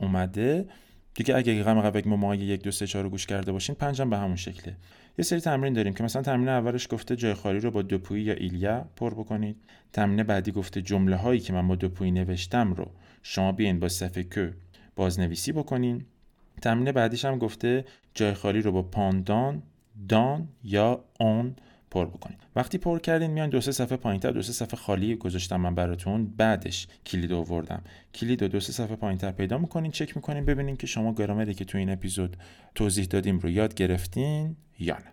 اومده. 0.00 0.66
دیگه 1.14 1.36
اگه 1.36 1.62
غم 1.62 1.90
قوگ 1.90 2.08
ما 2.08 2.34
یک 2.34 2.62
دو 2.62 2.70
سه 2.70 2.86
چهار 2.86 3.08
گوش 3.08 3.26
کرده 3.26 3.52
باشین 3.52 3.74
پنجم 3.74 4.10
به 4.10 4.18
همون 4.18 4.36
شکله. 4.36 4.76
یه 5.18 5.24
سری 5.24 5.40
تمرین 5.40 5.72
داریم 5.72 5.94
که 5.94 6.04
مثلا 6.04 6.22
تمرین 6.22 6.48
اولش 6.48 6.88
گفته 6.90 7.16
جای 7.16 7.34
خالی 7.34 7.60
رو 7.60 7.70
با 7.70 7.82
دوپویی 7.82 8.22
یا 8.22 8.34
ایلیا 8.34 8.84
پر 8.96 9.14
بکنید. 9.14 9.56
تمرین 9.92 10.22
بعدی 10.22 10.52
گفته 10.52 10.82
جمله 10.82 11.16
هایی 11.16 11.40
که 11.40 11.52
من 11.52 11.68
با 11.68 11.74
دوپویی 11.74 12.10
نوشتم 12.10 12.72
رو 12.72 12.90
شما 13.22 13.52
بیاین 13.52 13.80
با 13.80 13.88
صفحه 13.88 14.24
که 14.24 14.52
بازنویسی 14.96 15.52
بکنین. 15.52 16.04
تمرین 16.62 16.92
بعدیش 16.92 17.24
هم 17.24 17.38
گفته 17.38 17.84
جای 18.14 18.34
خالی 18.34 18.62
رو 18.62 18.72
با 18.72 18.82
پاندان 18.82 19.62
دان 20.08 20.48
یا 20.64 21.04
آن 21.20 21.56
پر 21.90 22.06
بکنید. 22.06 22.38
وقتی 22.56 22.78
پر 22.78 22.98
کردین 22.98 23.30
میان 23.30 23.50
دو 23.50 23.60
سه 23.60 23.72
صفحه 23.72 23.96
پایینتر 23.96 24.30
دو 24.30 24.42
سه 24.42 24.52
صفحه 24.52 24.76
خالی 24.76 25.16
گذاشتم 25.16 25.60
من 25.60 25.74
براتون. 25.74 26.26
بعدش 26.36 26.86
کلید 27.06 27.32
آوردم. 27.32 27.82
کلید 28.14 28.44
دو 28.44 28.60
سه 28.60 28.72
صفحه 28.72 28.96
پایینتر 28.96 29.32
پیدا 29.32 29.58
می‌کنین 29.58 29.90
چک 29.90 30.16
می‌کنین 30.16 30.44
ببینین 30.44 30.76
که 30.76 30.86
شما 30.86 31.14
گرامری 31.14 31.54
که 31.54 31.64
تو 31.64 31.78
این 31.78 31.90
اپیزود 31.90 32.36
توضیح 32.74 33.04
دادیم 33.04 33.38
رو 33.38 33.50
یاد 33.50 33.74
گرفتین 33.74 34.56
یا 34.78 34.94
نه. 34.94 35.12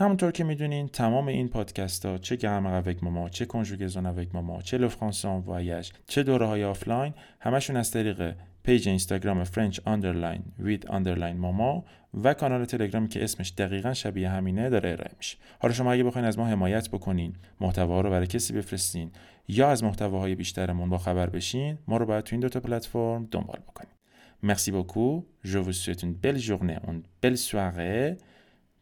همونطور 0.00 0.32
که 0.32 0.44
می‌دونین 0.44 0.88
تمام 0.88 1.26
این 1.28 1.48
پادکست 1.48 2.06
ها 2.06 2.18
چه 2.18 2.36
grammaire 2.36 2.66
avec 2.66 3.04
ماما 3.04 3.28
چه 3.28 3.44
conjugaison 3.44 4.06
avec 4.06 4.34
ماما 4.34 4.62
چه 4.62 4.78
le 4.78 4.88
français 4.88 5.30
en 5.30 5.40
voyage 5.40 5.92
چه 6.06 6.22
دوره 6.22 6.46
های 6.46 6.64
آفلاین 6.64 7.14
همشون 7.40 7.76
از 7.76 7.90
طریق 7.90 8.34
پیج 8.62 8.88
اینستاگرام 8.88 9.44
French 9.44 9.80
underline 9.84 10.42
with 10.58 10.86
underline 10.86 11.36
ماما 11.36 11.84
و 12.24 12.34
کانال 12.34 12.64
تلگرامی 12.64 13.08
که 13.08 13.24
اسمش 13.24 13.52
دقیقا 13.58 13.94
شبیه 13.94 14.28
همینه 14.28 14.70
داره 14.70 14.90
ارائه 14.90 15.10
میشه 15.18 15.36
حالا 15.58 15.74
شما 15.74 15.92
اگه 15.92 16.04
بخواین 16.04 16.26
از 16.28 16.38
ما 16.38 16.46
حمایت 16.46 16.90
بکنین 16.90 17.32
محتوا 17.60 18.00
رو 18.00 18.10
برای 18.10 18.26
کسی 18.26 18.52
بفرستین 18.52 19.10
یا 19.48 19.70
از 19.70 19.84
محتواهای 19.84 20.34
بیشترمون 20.34 20.88
با 20.88 20.98
خبر 20.98 21.30
بشین 21.30 21.78
ما 21.88 21.96
رو 21.96 22.06
باید 22.06 22.24
تو 22.24 22.34
این 22.34 22.40
دو 22.40 22.48
تا 22.48 22.60
پلتفرم 22.60 23.28
دنبال 23.30 23.58
بکنین 23.68 23.98
Merci 24.42 24.70
beaucoup. 24.70 25.26
Je 25.42 25.58
vous 25.58 25.72
souhaite 25.72 26.02
une 26.04 26.14
belle 26.14 26.38
journée, 26.38 26.78
une 26.86 27.02
belle 27.20 27.36
soirée. 27.36 28.16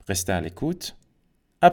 Restez 0.06 0.32
à 0.32 0.40
l'écoute. 0.40 0.96
À. 1.62 1.72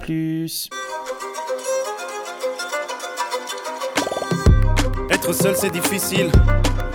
Être 5.09 5.33
seul 5.33 5.55
c'est 5.55 5.69
difficile, 5.69 6.31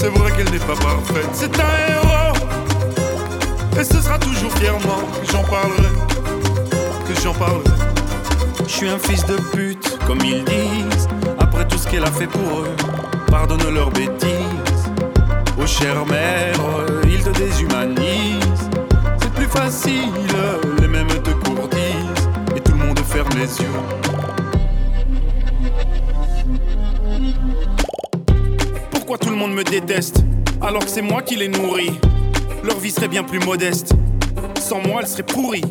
C'est 0.00 0.08
vrai 0.08 0.32
qu'elle 0.32 0.50
n'est 0.50 0.58
pas 0.60 0.76
parfaite, 0.76 1.28
c'est 1.34 1.52
un 1.60 1.92
héros. 1.92 2.32
Et 3.78 3.84
ce 3.84 4.00
sera 4.00 4.18
toujours 4.18 4.50
fièrement 4.52 5.02
que 5.20 5.30
j'en 5.30 5.42
parlerai, 5.42 5.92
que 7.06 7.20
j'en 7.22 7.34
parlerai. 7.34 7.64
Je 8.66 8.72
suis 8.72 8.88
un 8.88 8.98
fils 8.98 9.26
de 9.26 9.36
pute, 9.52 9.98
comme 10.06 10.20
ils 10.24 10.42
disent, 10.42 11.06
après 11.38 11.68
tout 11.68 11.76
ce 11.76 11.86
qu'elle 11.86 12.04
a 12.04 12.10
fait 12.10 12.28
pour 12.28 12.60
eux, 12.60 12.74
pardonne 13.26 13.74
leurs 13.74 13.90
bêtises. 13.90 14.88
Oh 15.60 15.66
chère 15.66 16.06
mère, 16.06 16.54
ils 17.04 17.22
te 17.22 17.28
déshumanisent. 17.38 18.70
C'est 19.20 19.32
plus 19.34 19.48
facile, 19.48 20.08
les 20.80 20.88
mêmes 20.88 21.08
te 21.08 21.30
courtisent, 21.44 22.30
et 22.56 22.60
tout 22.60 22.72
le 22.72 22.86
monde 22.86 23.00
ferme 23.00 23.28
les 23.36 23.60
yeux. 23.60 24.39
Pourquoi 29.10 29.26
tout 29.26 29.34
le 29.34 29.40
monde 29.40 29.54
me 29.54 29.64
déteste 29.64 30.22
alors 30.62 30.84
que 30.84 30.88
c'est 30.88 31.02
moi 31.02 31.20
qui 31.20 31.34
les 31.34 31.48
nourris 31.48 31.98
Leur 32.62 32.78
vie 32.78 32.92
serait 32.92 33.08
bien 33.08 33.24
plus 33.24 33.40
modeste. 33.40 33.92
Sans 34.60 34.80
moi, 34.86 35.00
elle 35.00 35.08
serait 35.08 35.24
pourrie. 35.24 35.64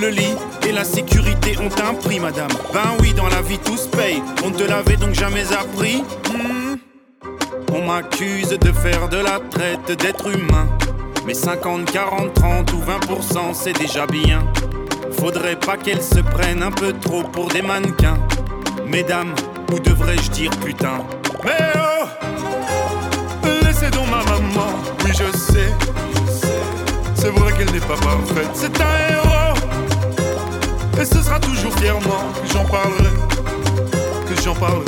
Le 0.00 0.08
lit 0.08 0.34
et 0.66 0.72
la 0.72 0.84
sécurité 0.84 1.54
ont 1.58 1.86
un 1.86 1.92
prix, 1.92 2.18
madame. 2.18 2.48
Ben 2.72 2.96
oui, 3.00 3.12
dans 3.12 3.28
la 3.28 3.42
vie 3.42 3.58
tout 3.58 3.76
se 3.76 3.86
paye. 3.88 4.22
On 4.42 4.50
te 4.50 4.62
l'avait 4.62 4.96
donc 4.96 5.12
jamais 5.12 5.44
appris. 5.52 6.02
Hmm. 6.32 6.76
On 7.74 7.86
m'accuse 7.86 8.48
de 8.48 8.72
faire 8.72 9.10
de 9.10 9.18
la 9.18 9.38
traite 9.50 9.92
d'être 10.00 10.26
humain. 10.34 10.66
Mais 11.26 11.34
50, 11.34 11.92
40, 11.92 12.32
30 12.32 12.72
ou 12.72 12.78
20%, 12.78 13.52
c'est 13.52 13.78
déjà 13.78 14.06
bien. 14.06 14.42
Faudrait 15.20 15.60
pas 15.60 15.76
qu'elles 15.76 16.02
se 16.02 16.20
prennent 16.20 16.62
un 16.62 16.72
peu 16.72 16.94
trop 16.94 17.22
pour 17.22 17.48
des 17.48 17.60
mannequins. 17.60 18.16
Mesdames, 18.86 19.34
ou 19.74 19.78
devrais-je 19.78 20.30
dire 20.30 20.50
putain? 20.64 21.04
Donc 23.90 24.06
ma 24.10 24.22
maman, 24.24 24.72
oui 25.04 25.12
je 25.12 25.36
sais. 25.36 25.72
C'est 27.14 27.30
vrai 27.30 27.52
qu'elle 27.52 27.72
n'est 27.72 27.80
pas 27.80 27.96
parfaite, 27.96 28.50
c'est 28.54 28.80
un 28.80 28.94
héros. 29.10 29.56
Et 31.00 31.04
ce 31.04 31.22
sera 31.22 31.38
toujours 31.40 31.72
fièrement 31.74 32.24
que 32.42 32.52
j'en 32.52 32.64
parlerai, 32.64 33.10
que 34.28 34.42
j'en 34.42 34.54
parlerai. 34.54 34.84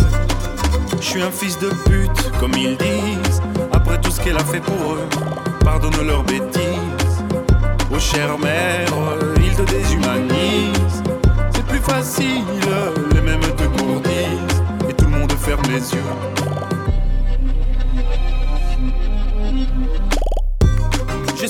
Je 1.00 1.06
suis 1.06 1.22
un 1.22 1.30
fils 1.30 1.58
de 1.58 1.68
pute, 1.68 2.30
comme 2.40 2.52
ils 2.54 2.76
disent. 2.76 3.42
Après 3.72 4.00
tout 4.00 4.11
ce 4.11 4.20
qu'elle 4.20 4.37
a 4.37 4.44
fait 4.44 4.61
pour 4.61 4.94
eux, 4.94 5.08
pardonne 5.64 6.06
leurs 6.06 6.24
bêtises. 6.24 7.24
Oh 7.92 7.98
chère 7.98 8.38
mère, 8.38 8.88
ils 9.37 9.54
te 9.54 9.62
déshumanisent. 9.62 11.02
C'est 11.54 11.66
plus 11.66 11.80
facile, 11.80 12.44
les 13.14 13.20
mêmes 13.20 13.40
te 13.40 13.64
courtisent. 13.64 14.62
Et 14.88 14.92
tout 14.92 15.06
le 15.06 15.18
monde 15.18 15.32
ferme 15.32 15.62
les 15.68 15.92
yeux. 15.92 16.57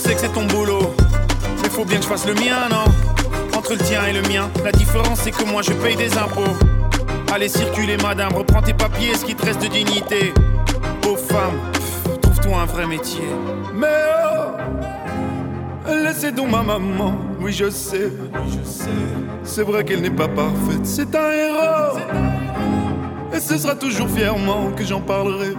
Sais 0.08 0.14
que 0.14 0.20
c'est 0.20 0.32
ton 0.32 0.46
boulot, 0.46 0.94
mais 1.62 1.68
faut 1.68 1.84
bien 1.84 1.98
que 1.98 2.04
je 2.04 2.08
fasse 2.08 2.26
le 2.26 2.32
mien, 2.32 2.68
non? 2.70 2.90
Entre 3.54 3.72
le 3.72 3.78
tien 3.78 4.06
et 4.06 4.12
le 4.14 4.22
mien, 4.22 4.48
la 4.64 4.72
différence 4.72 5.20
c'est 5.20 5.32
que 5.32 5.44
moi 5.44 5.60
je 5.60 5.72
paye 5.72 5.96
des 5.96 6.16
impôts. 6.16 6.56
Allez 7.30 7.48
circuler 7.48 7.98
madame, 7.98 8.32
reprends 8.32 8.62
tes 8.62 8.72
papiers, 8.72 9.14
ce 9.14 9.26
qui 9.26 9.34
te 9.34 9.44
reste 9.44 9.60
de 9.60 9.66
dignité. 9.66 10.32
Aux 11.06 11.16
femmes, 11.16 11.60
trouve-toi 12.22 12.56
un 12.56 12.64
vrai 12.64 12.86
métier. 12.86 13.24
Mais 13.74 13.86
oh, 15.86 15.90
laissez 16.02 16.32
donc 16.32 16.50
ma 16.50 16.62
maman, 16.62 17.12
oui 17.38 17.52
je 17.52 17.68
sais, 17.68 18.10
je 18.46 18.66
sais. 18.66 18.88
C'est 19.44 19.62
vrai 19.62 19.84
qu'elle 19.84 20.00
n'est 20.00 20.10
pas 20.10 20.28
parfaite, 20.28 20.84
c'est 20.84 21.14
un 21.14 21.32
héros. 21.32 21.98
Et 23.34 23.40
ce 23.40 23.58
sera 23.58 23.74
toujours 23.74 24.08
fièrement 24.08 24.70
que 24.74 24.84
j'en 24.84 25.02
parlerai, 25.02 25.52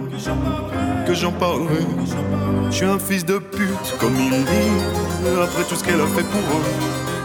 que 1.06 1.14
j'en 1.14 1.30
parlerai. 1.30 1.84
Je 2.70 2.76
suis 2.76 2.86
un 2.86 2.98
fils 2.98 3.24
de 3.26 3.38
pute, 3.38 3.98
comme 3.98 4.14
ils 4.16 4.30
disent, 4.30 5.42
après 5.42 5.64
tout 5.64 5.74
ce 5.74 5.84
qu'elle 5.84 6.00
a 6.00 6.06
fait 6.06 6.22
pour 6.22 6.40
eux, 6.40 6.64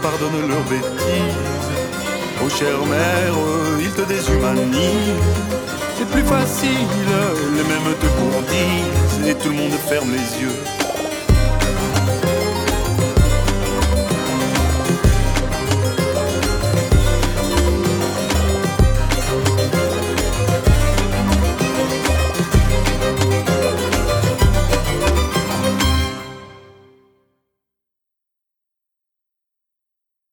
pardonne 0.02 0.48
leurs 0.48 0.64
bêtises. 0.64 1.70
Oh 2.44 2.48
chère 2.48 2.84
mère, 2.84 3.34
ils 3.80 3.92
te 3.92 4.02
déshumanisent. 4.02 5.22
C'est 5.96 6.08
plus 6.10 6.24
facile, 6.24 6.68
les 7.56 7.62
mêmes 7.62 7.94
te 8.00 8.06
courtisent, 8.06 9.28
et 9.28 9.34
tout 9.34 9.48
le 9.50 9.54
monde 9.54 9.78
ferme 9.88 10.10
les 10.10 10.42
yeux. 10.42 10.85